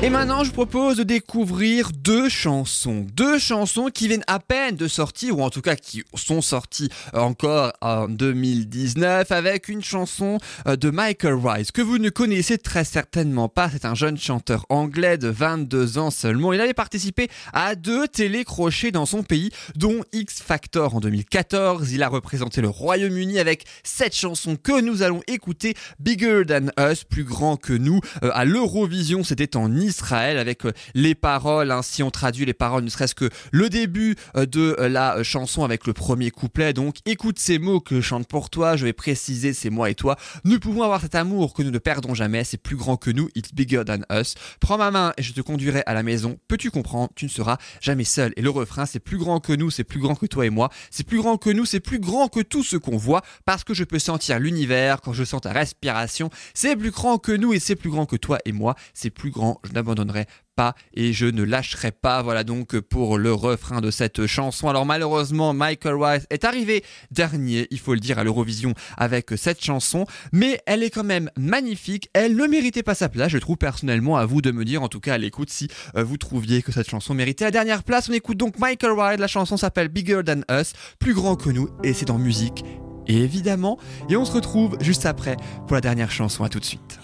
Et 0.00 0.10
maintenant, 0.10 0.44
je 0.44 0.50
vous 0.50 0.54
propose 0.54 0.96
de 0.98 1.02
découvrir 1.02 1.90
deux 1.92 2.28
chansons. 2.28 3.04
Deux 3.14 3.40
chansons 3.40 3.88
qui 3.92 4.06
viennent 4.06 4.22
à 4.28 4.38
peine 4.38 4.76
de 4.76 4.86
sortir, 4.86 5.36
ou 5.36 5.42
en 5.42 5.50
tout 5.50 5.60
cas 5.60 5.74
qui 5.74 6.04
sont 6.14 6.40
sorties 6.40 6.88
encore 7.12 7.72
en 7.80 8.06
2019, 8.06 9.32
avec 9.32 9.68
une 9.68 9.82
chanson 9.82 10.38
euh, 10.68 10.76
de 10.76 10.90
Michael 10.90 11.34
Rice, 11.34 11.72
que 11.72 11.82
vous 11.82 11.98
ne 11.98 12.10
connaissez 12.10 12.58
très 12.58 12.84
certainement 12.84 13.48
pas. 13.48 13.70
C'est 13.72 13.84
un 13.84 13.96
jeune 13.96 14.16
chanteur 14.16 14.66
anglais 14.68 15.18
de 15.18 15.26
22 15.26 15.98
ans 15.98 16.12
seulement. 16.12 16.52
Il 16.52 16.60
avait 16.60 16.74
participé 16.74 17.28
à 17.52 17.74
deux 17.74 18.06
télécrochets 18.06 18.92
dans 18.92 19.04
son 19.04 19.24
pays, 19.24 19.50
dont 19.74 20.04
X 20.12 20.40
Factor 20.40 20.94
en 20.94 21.00
2014. 21.00 21.90
Il 21.90 22.04
a 22.04 22.08
représenté 22.08 22.60
le 22.60 22.68
Royaume-Uni 22.68 23.40
avec 23.40 23.64
cette 23.82 24.14
chanson 24.14 24.54
que 24.54 24.80
nous 24.80 25.02
allons 25.02 25.22
écouter, 25.26 25.74
Bigger 25.98 26.44
Than 26.46 26.68
Us, 26.78 27.02
plus 27.02 27.24
grand 27.24 27.56
que 27.56 27.72
nous. 27.72 27.98
Euh, 28.22 28.30
à 28.32 28.44
l'Eurovision, 28.44 29.24
c'était 29.24 29.56
en 29.56 29.68
Israël 29.88 30.38
avec 30.38 30.64
euh, 30.64 30.72
les 30.94 31.14
paroles, 31.14 31.70
hein, 31.70 31.82
si 31.82 32.02
on 32.02 32.10
traduit 32.10 32.44
les 32.44 32.54
paroles, 32.54 32.84
ne 32.84 32.88
serait-ce 32.88 33.14
que 33.14 33.30
le 33.50 33.68
début 33.68 34.16
euh, 34.36 34.46
de 34.46 34.76
euh, 34.78 34.88
la 34.88 35.22
chanson 35.22 35.64
avec 35.64 35.86
le 35.86 35.92
premier 35.92 36.30
couplet. 36.30 36.72
Donc 36.72 36.96
écoute 37.06 37.38
ces 37.38 37.58
mots 37.58 37.80
que 37.80 37.96
je 37.96 38.00
chante 38.00 38.28
pour 38.28 38.50
toi, 38.50 38.76
je 38.76 38.84
vais 38.84 38.92
préciser 38.92 39.52
c'est 39.52 39.70
moi 39.70 39.90
et 39.90 39.94
toi. 39.94 40.16
Nous 40.44 40.60
pouvons 40.60 40.82
avoir 40.82 41.00
cet 41.00 41.14
amour 41.14 41.54
que 41.54 41.62
nous 41.62 41.70
ne 41.70 41.78
perdons 41.78 42.14
jamais, 42.14 42.44
c'est 42.44 42.58
plus 42.58 42.76
grand 42.76 42.96
que 42.96 43.10
nous, 43.10 43.28
it's 43.34 43.52
bigger 43.52 43.82
than 43.84 44.00
us. 44.12 44.34
Prends 44.60 44.78
ma 44.78 44.90
main 44.90 45.12
et 45.16 45.22
je 45.22 45.32
te 45.32 45.40
conduirai 45.40 45.82
à 45.86 45.94
la 45.94 46.02
maison. 46.02 46.38
Peux-tu 46.48 46.70
comprendre? 46.70 47.10
Tu 47.16 47.24
ne 47.24 47.30
seras 47.30 47.58
jamais 47.80 48.04
seul. 48.04 48.32
Et 48.36 48.42
le 48.42 48.50
refrain, 48.50 48.86
c'est 48.86 49.00
plus 49.00 49.18
grand 49.18 49.40
que 49.40 49.52
nous, 49.52 49.70
c'est 49.70 49.84
plus 49.84 50.00
grand 50.00 50.14
que 50.14 50.26
toi 50.26 50.46
et 50.46 50.50
moi, 50.50 50.70
c'est 50.90 51.06
plus 51.06 51.18
grand 51.18 51.38
que 51.38 51.50
nous, 51.50 51.64
c'est 51.64 51.80
plus 51.80 51.98
grand 51.98 52.28
que 52.28 52.40
tout 52.40 52.62
ce 52.62 52.76
qu'on 52.76 52.96
voit, 52.96 53.22
parce 53.44 53.64
que 53.64 53.74
je 53.74 53.84
peux 53.84 53.98
sentir 53.98 54.38
l'univers 54.38 55.00
quand 55.00 55.12
je 55.12 55.24
sens 55.24 55.40
ta 55.40 55.52
respiration. 55.52 56.30
C'est 56.54 56.76
plus 56.76 56.90
grand 56.90 57.18
que 57.18 57.32
nous 57.32 57.52
et 57.52 57.58
c'est 57.58 57.76
plus 57.76 57.90
grand 57.90 58.06
que 58.06 58.16
toi 58.16 58.38
et 58.44 58.52
moi, 58.52 58.74
c'est 58.94 59.10
plus 59.10 59.30
grand, 59.30 59.60
n'abandonnerai 59.78 60.26
pas 60.56 60.74
et 60.92 61.12
je 61.12 61.26
ne 61.26 61.42
lâcherai 61.42 61.92
pas. 61.92 62.22
Voilà 62.22 62.44
donc 62.44 62.78
pour 62.80 63.18
le 63.18 63.32
refrain 63.32 63.80
de 63.80 63.90
cette 63.90 64.26
chanson. 64.26 64.68
Alors 64.68 64.86
malheureusement, 64.86 65.54
Michael 65.54 65.94
Rice 65.94 66.26
est 66.30 66.44
arrivé 66.44 66.84
dernier, 67.10 67.68
il 67.70 67.78
faut 67.78 67.94
le 67.94 68.00
dire, 68.00 68.18
à 68.18 68.24
l'Eurovision 68.24 68.74
avec 68.96 69.30
cette 69.36 69.62
chanson, 69.62 70.04
mais 70.32 70.60
elle 70.66 70.82
est 70.82 70.90
quand 70.90 71.04
même 71.04 71.30
magnifique. 71.36 72.08
Elle 72.12 72.36
ne 72.36 72.46
méritait 72.46 72.82
pas 72.82 72.94
sa 72.94 73.08
place, 73.08 73.30
je 73.30 73.38
trouve 73.38 73.56
personnellement, 73.56 74.16
à 74.16 74.26
vous 74.26 74.42
de 74.42 74.50
me 74.50 74.64
dire, 74.64 74.82
en 74.82 74.88
tout 74.88 75.00
cas 75.00 75.14
à 75.14 75.18
l'écoute, 75.18 75.50
si 75.50 75.68
euh, 75.96 76.02
vous 76.02 76.16
trouviez 76.16 76.62
que 76.62 76.72
cette 76.72 76.90
chanson 76.90 77.14
méritait 77.14 77.44
la 77.44 77.50
dernière 77.50 77.84
place. 77.84 78.08
On 78.08 78.12
écoute 78.12 78.36
donc 78.36 78.58
Michael 78.58 78.92
Rice, 78.98 79.18
la 79.18 79.26
chanson 79.26 79.56
s'appelle 79.56 79.88
Bigger 79.88 80.22
Than 80.24 80.40
Us, 80.50 80.72
plus 80.98 81.14
grand 81.14 81.36
que 81.36 81.50
nous, 81.50 81.68
et 81.84 81.92
c'est 81.94 82.10
en 82.10 82.18
musique. 82.18 82.64
Évidemment, 83.06 83.78
et 84.10 84.16
on 84.16 84.24
se 84.26 84.32
retrouve 84.32 84.76
juste 84.80 85.06
après 85.06 85.36
pour 85.66 85.74
la 85.74 85.80
dernière 85.80 86.10
chanson. 86.10 86.44
À 86.44 86.50
tout 86.50 86.60
de 86.60 86.64
suite. 86.64 87.00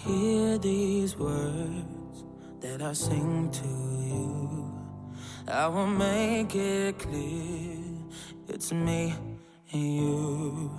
That 2.64 2.80
I 2.80 2.94
sing 2.94 3.50
to 3.50 3.68
you. 4.08 4.72
I 5.46 5.66
will 5.68 5.86
make 5.86 6.54
it 6.54 6.98
clear 6.98 7.76
it's 8.48 8.72
me 8.72 9.12
and 9.70 9.96
you. 9.96 10.70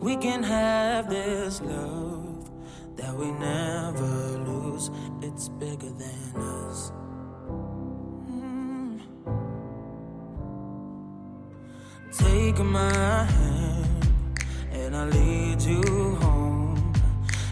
We 0.00 0.16
can 0.16 0.42
have 0.42 1.10
this 1.10 1.60
love 1.60 2.50
that 2.96 3.14
we 3.14 3.30
never 3.32 4.38
lose. 4.48 4.90
It's 5.20 5.50
bigger 5.50 5.90
than 5.90 6.36
us. 6.36 6.90
Mm. 8.30 9.00
Take 12.16 12.64
my 12.64 13.24
hand 13.24 14.08
and 14.72 14.96
I'll 14.96 15.08
lead 15.08 15.60
you 15.60 16.14
home. 16.14 16.94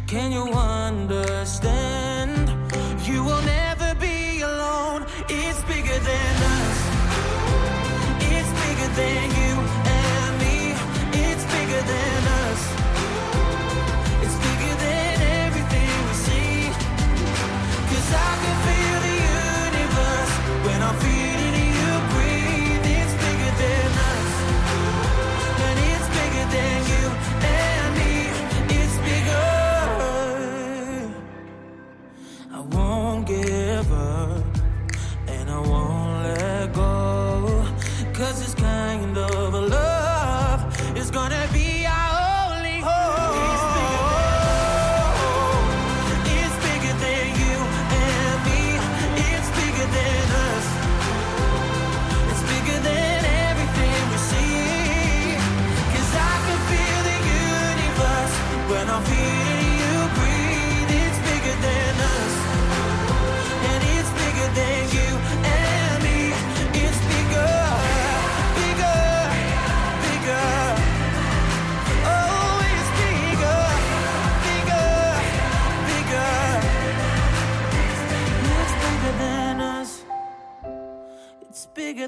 Can 0.06 0.32
you 0.32 0.44
understand? 0.54 2.48
You 3.06 3.22
will 3.22 3.42
never. 3.42 3.63
It's 5.28 5.62
bigger 5.62 5.98
than 5.98 6.36
us. 6.58 6.78
It's 8.20 8.52
bigger 8.62 8.90
than 9.00 9.30
you 9.40 9.54
and 9.96 10.38
me. 10.38 10.74
It's 11.24 11.44
bigger 11.44 11.82
than 11.92 12.24
us. 12.44 12.62
It's 14.22 14.36
bigger 14.44 14.74
than 14.84 15.22
everything 15.46 15.92
we 16.08 16.14
see. 16.26 16.70
'Cause 17.88 18.10
I 18.28 18.32
can 18.42 18.58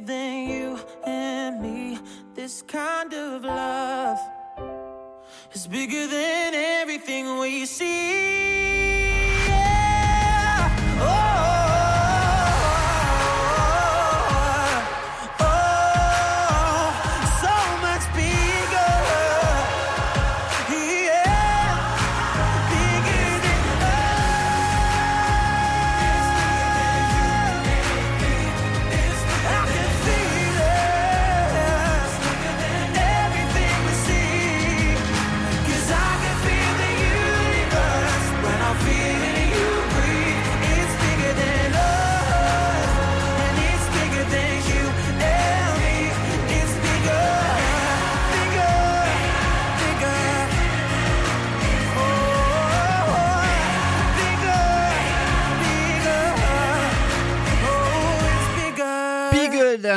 bigger 0.01 0.07
than 0.07 0.49
you 0.49 0.79
and 1.05 1.61
me. 1.61 1.99
This 2.35 2.63
kind 2.63 3.13
of 3.15 3.45
love 3.45 4.19
is 5.53 5.67
bigger 5.67 6.07
than 6.07 6.55
everything 6.55 7.39
we 7.39 7.67
see. 7.67 8.56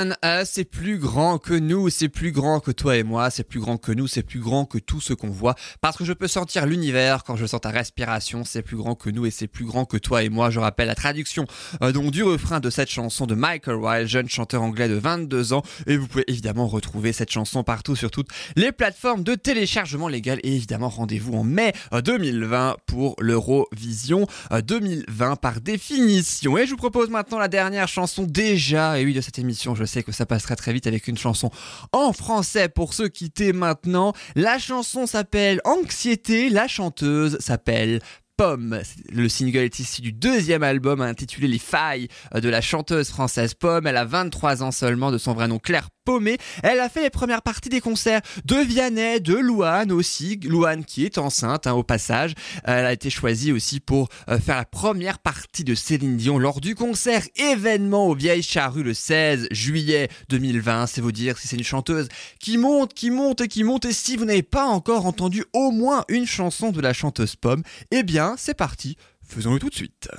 Us, 0.08 0.50
c'est 0.50 0.66
plus 0.66 0.97
grand 0.97 1.38
que 1.38 1.54
nous, 1.54 1.89
c'est 1.89 2.10
plus 2.10 2.32
grand 2.32 2.60
que 2.60 2.72
toi 2.72 2.97
et 2.97 3.04
moi, 3.04 3.30
c'est 3.30 3.43
plus 3.43 3.60
grand 3.60 3.78
que 3.78 3.91
nous, 3.91 4.08
c'est 4.08 4.24
plus 4.24 4.39
grand 4.39 4.66
que 4.66 4.78
tout 4.78 5.02
ce 5.02 5.14
qu'on 5.14 5.30
voit. 5.30 5.56
Parce 5.82 5.97
que 5.97 6.06
je 6.06 6.14
peux 6.14 6.28
sentir 6.28 6.66
l'univers 6.66 7.24
quand 7.24 7.36
je 7.36 7.45
sens 7.45 7.62
ta 7.62 7.70
respiration, 7.70 8.43
c'est 8.45 8.62
plus 8.62 8.78
grand 8.78 8.95
que 8.95 9.10
nous 9.10 9.26
et 9.26 9.32
c'est 9.32 9.47
plus 9.47 9.66
grand 9.66 9.86
que 9.86 9.97
toi 9.97 10.24
et 10.24 10.30
moi. 10.30 10.50
Je 10.50 10.60
rappelle 10.60 10.88
la 10.88 10.95
traduction 10.95 11.45
euh, 11.82 11.91
donc 11.91 12.12
du 12.12 12.24
refrain 12.24 12.60
de 12.60 12.70
cette 12.70 12.89
chanson 12.89 13.26
de 13.26 13.36
Michael 13.36 13.76
Wilde, 13.76 14.08
jeune 14.08 14.30
chanteur 14.30 14.62
anglais 14.62 14.88
de 14.88 14.95
22 14.95 15.54
ans. 15.54 15.64
Et 15.88 15.97
vous 15.97 16.08
pouvez 16.08 16.26
évidemment 16.28 16.68
retrouver 16.68 17.14
cette 17.14 17.32
chanson 17.32 17.64
partout 17.64 17.95
sur 17.95 18.12
toutes 18.12 18.30
les 18.56 18.72
plateformes 18.72 19.24
de 19.24 19.36
téléchargement 19.36 20.08
légal. 20.08 20.39
Et 20.43 20.56
évidemment, 20.56 20.89
rendez-vous 20.89 21.34
en 21.34 21.43
mai 21.43 21.74
euh, 21.93 22.02
2020 22.02 22.78
pour 22.86 23.16
l'Eurovision 23.20 24.28
euh, 24.52 24.62
2020 24.62 25.36
par 25.36 25.62
définition. 25.62 26.58
Et 26.58 26.66
je 26.66 26.72
vous 26.72 26.78
propose 26.78 27.10
maintenant 27.10 27.39
la 27.39 27.47
dernière 27.47 27.88
chanson 27.88 28.24
déjà, 28.24 29.00
et 29.00 29.06
oui, 29.06 29.14
de 29.14 29.22
cette 29.22 29.39
émission. 29.39 29.76
Je 29.76 29.86
sais 29.89 30.03
que 30.03 30.11
ça 30.11 30.25
passerait 30.25 30.55
très 30.55 30.71
vite 30.71 30.87
avec 30.87 31.07
une 31.07 31.17
chanson 31.17 31.49
en 31.91 32.13
français 32.13 32.69
pour 32.69 32.93
se 32.93 33.03
quitter 33.03 33.53
maintenant. 33.53 34.13
La 34.35 34.59
chanson 34.59 35.07
s'appelle 35.07 35.61
Anxiété, 35.65 36.49
la 36.49 36.67
chanteuse 36.67 37.37
s'appelle 37.39 37.99
Pomme. 38.37 38.79
Le 39.11 39.27
single 39.27 39.57
est 39.57 39.79
issu 39.79 40.01
du 40.01 40.13
deuxième 40.13 40.63
album 40.63 41.01
intitulé 41.01 41.47
Les 41.49 41.59
failles 41.59 42.07
de 42.33 42.47
la 42.47 42.61
chanteuse 42.61 43.09
française 43.09 43.53
Pomme. 43.53 43.85
Elle 43.85 43.97
a 43.97 44.05
23 44.05 44.63
ans 44.63 44.71
seulement 44.71 45.11
de 45.11 45.17
son 45.17 45.33
vrai 45.33 45.49
nom 45.49 45.59
Claire 45.59 45.89
Paumé. 46.10 46.39
Elle 46.64 46.80
a 46.80 46.89
fait 46.89 47.03
les 47.03 47.12
premières 47.12 47.43
parties 47.43 47.70
des 47.70 47.82
concerts 47.82 48.22
de 48.43 48.55
Vianney, 48.55 49.22
de 49.22 49.36
Louane 49.36 49.91
aussi. 49.91 50.39
Louane 50.43 50.84
qui 50.84 51.05
est 51.05 51.20
enceinte 51.20 51.68
hein, 51.68 51.74
au 51.74 51.84
passage. 51.84 52.34
Elle 52.64 52.88
a 52.88 52.93
été 52.93 53.12
choisie 53.12 53.51
aussi 53.51 53.80
pour 53.80 54.10
euh, 54.28 54.39
faire 54.39 54.55
la 54.55 54.66
première 54.66 55.20
partie 55.20 55.64
de 55.64 55.76
Céline 55.76 56.18
Dion 56.18 56.39
lors 56.39 56.62
du 56.62 56.74
concert 56.74 57.22
événement 57.36 58.07
aux 58.07 58.16
Vieilles 58.16 58.41
Charrues 58.41 58.82
le 58.82 58.95
16 58.95 59.49
juillet 59.51 60.10
2020. 60.30 60.88
C'est 60.88 61.01
vous 61.01 61.12
dire 61.12 61.38
si 61.38 61.47
c'est 61.47 61.57
une 61.57 61.64
chanteuse 61.64 62.07
qui 62.39 62.57
monte, 62.57 62.95
qui 62.95 63.12
monte 63.12 63.41
et 63.41 63.47
qui 63.47 63.64
monte. 63.64 63.86
Et 63.86 63.93
si 63.93 64.18
vous 64.18 64.26
n'avez 64.26 64.41
pas 64.41 64.66
encore 64.66 65.05
entendu 65.05 65.45
au 65.53 65.70
moins 65.70 66.05
une 66.10 66.26
chanson 66.26 66.72
de 66.72 66.82
la 66.82 66.93
chanteuse 66.93 67.36
Pomme, 67.36 67.62
eh 67.91 68.01
bien 68.01 68.34
c'est 68.36 68.57
parti. 68.57 68.97
Faisons-le 69.28 69.60
tout 69.60 69.70
de 69.70 69.76
suite. 69.76 70.10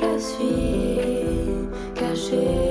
Je 0.00 0.18
suis 0.20 1.66
cachée 1.96 2.67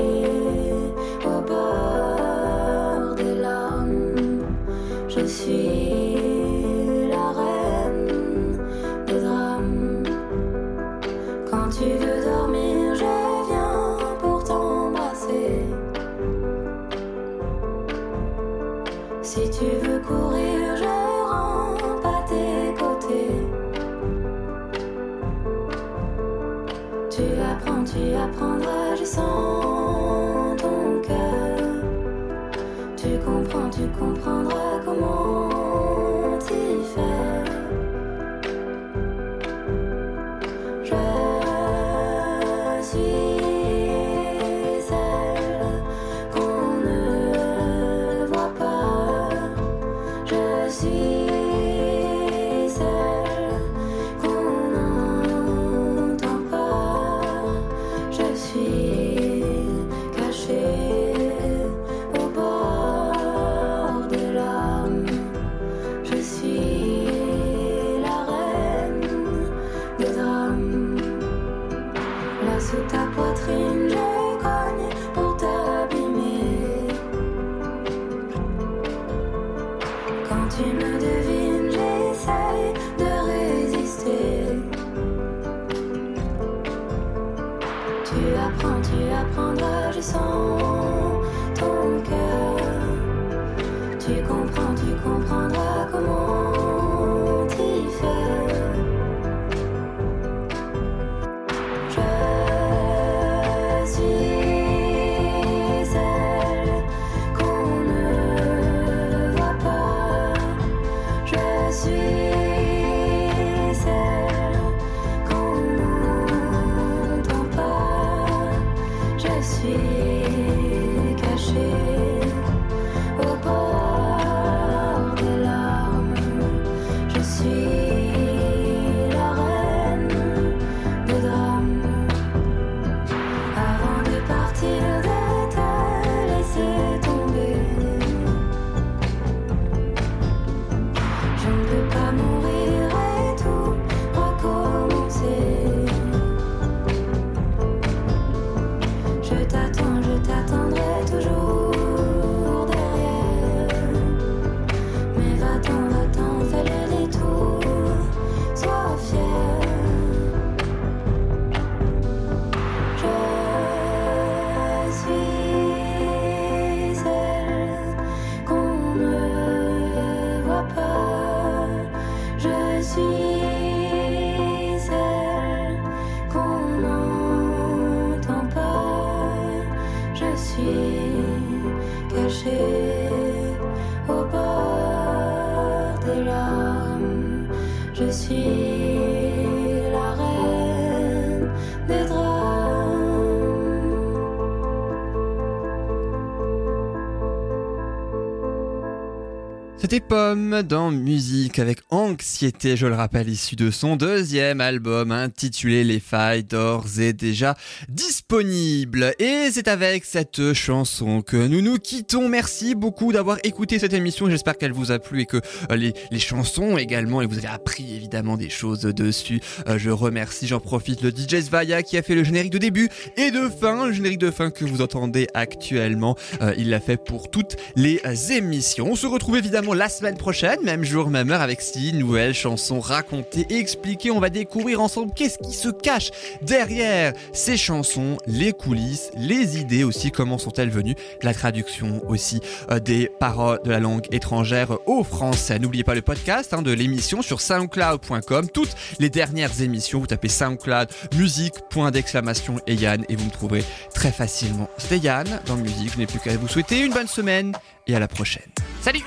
C'était 199.89 200.01
Pomme 200.01 200.63
dans 200.63 200.91
Musique 200.91 201.59
avec 201.59 201.79
Anxiété, 201.91 202.75
je 202.75 202.88
le 202.88 202.95
rappelle, 202.95 203.29
issu 203.29 203.55
de 203.55 203.71
son 203.71 203.95
deuxième 203.95 204.59
album 204.59 205.13
intitulé 205.13 205.85
Les 205.85 206.01
Failles, 206.01 206.43
d'ores 206.43 206.99
et 206.99 207.13
déjà 207.13 207.55
disponible. 207.88 209.13
Et 209.17 209.47
c'est 209.49 209.69
avec 209.69 210.03
cette 210.03 210.51
chanson 210.51 211.21
que 211.21 211.38
nous 211.38 211.61
nous 211.61 211.77
quittons. 211.77 212.27
Merci 212.27 212.75
beaucoup 212.75 213.13
d'avoir 213.13 213.38
écouté 213.45 213.79
cette 213.79 213.93
émission. 213.93 214.29
J'espère 214.29 214.57
qu'elle 214.57 214.73
vous 214.73 214.91
a 214.91 214.99
plu 214.99 215.21
et 215.21 215.25
que 215.25 215.38
euh, 215.71 215.77
les, 215.77 215.93
les 216.11 216.19
chansons 216.19 216.77
également, 216.77 217.21
et 217.21 217.25
vous 217.25 217.38
avez 217.38 217.47
appris 217.47 217.95
évidemment 217.95 218.35
des 218.35 218.49
choses 218.49 218.81
dessus. 218.81 219.39
Euh, 219.69 219.77
je 219.77 219.89
remercie, 219.89 220.47
j'en 220.47 220.59
profite, 220.59 221.01
le 221.01 221.11
DJ 221.11 221.45
Svaya 221.45 221.81
qui 221.81 221.97
a 221.97 222.01
fait 222.03 222.15
le 222.15 222.25
générique 222.25 222.51
de 222.51 222.57
début 222.57 222.89
et 223.15 223.31
de 223.31 223.47
fin, 223.47 223.88
le 223.88 223.93
générique 223.93 224.19
de 224.19 224.31
fin 224.31 224.51
que 224.51 224.65
vous 224.65 224.81
entendez 224.81 225.27
actuellement. 225.33 226.17
Euh, 226.41 226.53
il 226.57 226.71
l'a 226.71 226.81
fait 226.81 226.97
pour 226.97 227.31
toutes 227.31 227.55
les 227.77 228.01
émissions. 228.33 228.88
On 228.91 228.97
se 228.97 229.07
retrouve 229.07 229.38
évidemment 229.38 229.76
la 229.78 229.89
semaine 229.89 230.17
prochaine, 230.17 230.59
même 230.63 230.84
jour, 230.84 231.09
même 231.09 231.30
heure, 231.30 231.41
avec 231.41 231.61
six 231.61 231.93
nouvelles 231.93 232.34
chansons 232.34 232.80
racontées 232.80 233.45
expliquées. 233.49 234.09
On 234.09 234.19
va 234.19 234.30
découvrir 234.30 234.82
ensemble 234.82 235.13
qu'est-ce 235.15 235.38
qui 235.38 235.53
se 235.53 235.69
cache 235.69 236.09
derrière 236.41 237.13
ces 237.32 237.57
chansons, 237.57 238.17
les 238.25 238.53
coulisses, 238.53 239.11
les 239.15 239.59
idées 239.59 239.84
aussi, 239.84 240.11
comment 240.11 240.39
sont-elles 240.39 240.71
venues, 240.71 240.95
la 241.21 241.34
traduction 241.34 242.01
aussi 242.09 242.41
euh, 242.71 242.80
des 242.80 243.09
paroles 243.19 243.59
de 243.63 243.69
la 243.69 243.80
langue 243.80 244.07
étrangère 244.11 244.78
au 244.88 245.03
français. 245.03 245.59
N'oubliez 245.59 245.84
pas 245.84 245.95
le 245.95 246.01
podcast 246.01 246.53
hein, 246.53 246.63
de 246.63 246.71
l'émission 246.71 247.21
sur 247.21 247.39
soundcloud.com. 247.39 248.49
Toutes 248.49 248.75
les 248.99 249.11
dernières 249.11 249.61
émissions, 249.61 249.99
vous 249.99 250.07
tapez 250.07 250.30
soundcloud, 250.30 250.89
musique, 251.15 251.53
point 251.69 251.91
d'exclamation 251.91 252.59
et 252.65 252.73
Yann 252.73 253.05
et 253.09 253.15
vous 253.15 253.25
me 253.25 253.32
trouverez 253.32 253.63
très 253.93 254.11
facilement. 254.11 254.69
C'était 254.78 254.97
Yann 254.97 255.28
dans 255.45 255.55
Musique, 255.55 255.93
je 255.93 255.99
n'ai 255.99 256.07
plus 256.07 256.19
qu'à 256.19 256.36
vous 256.36 256.47
souhaiter 256.47 256.84
une 256.84 256.93
bonne 256.93 257.07
semaine 257.07 257.53
et 257.86 257.95
à 257.95 257.99
la 257.99 258.07
prochaine. 258.07 258.49
Salut 258.82 259.03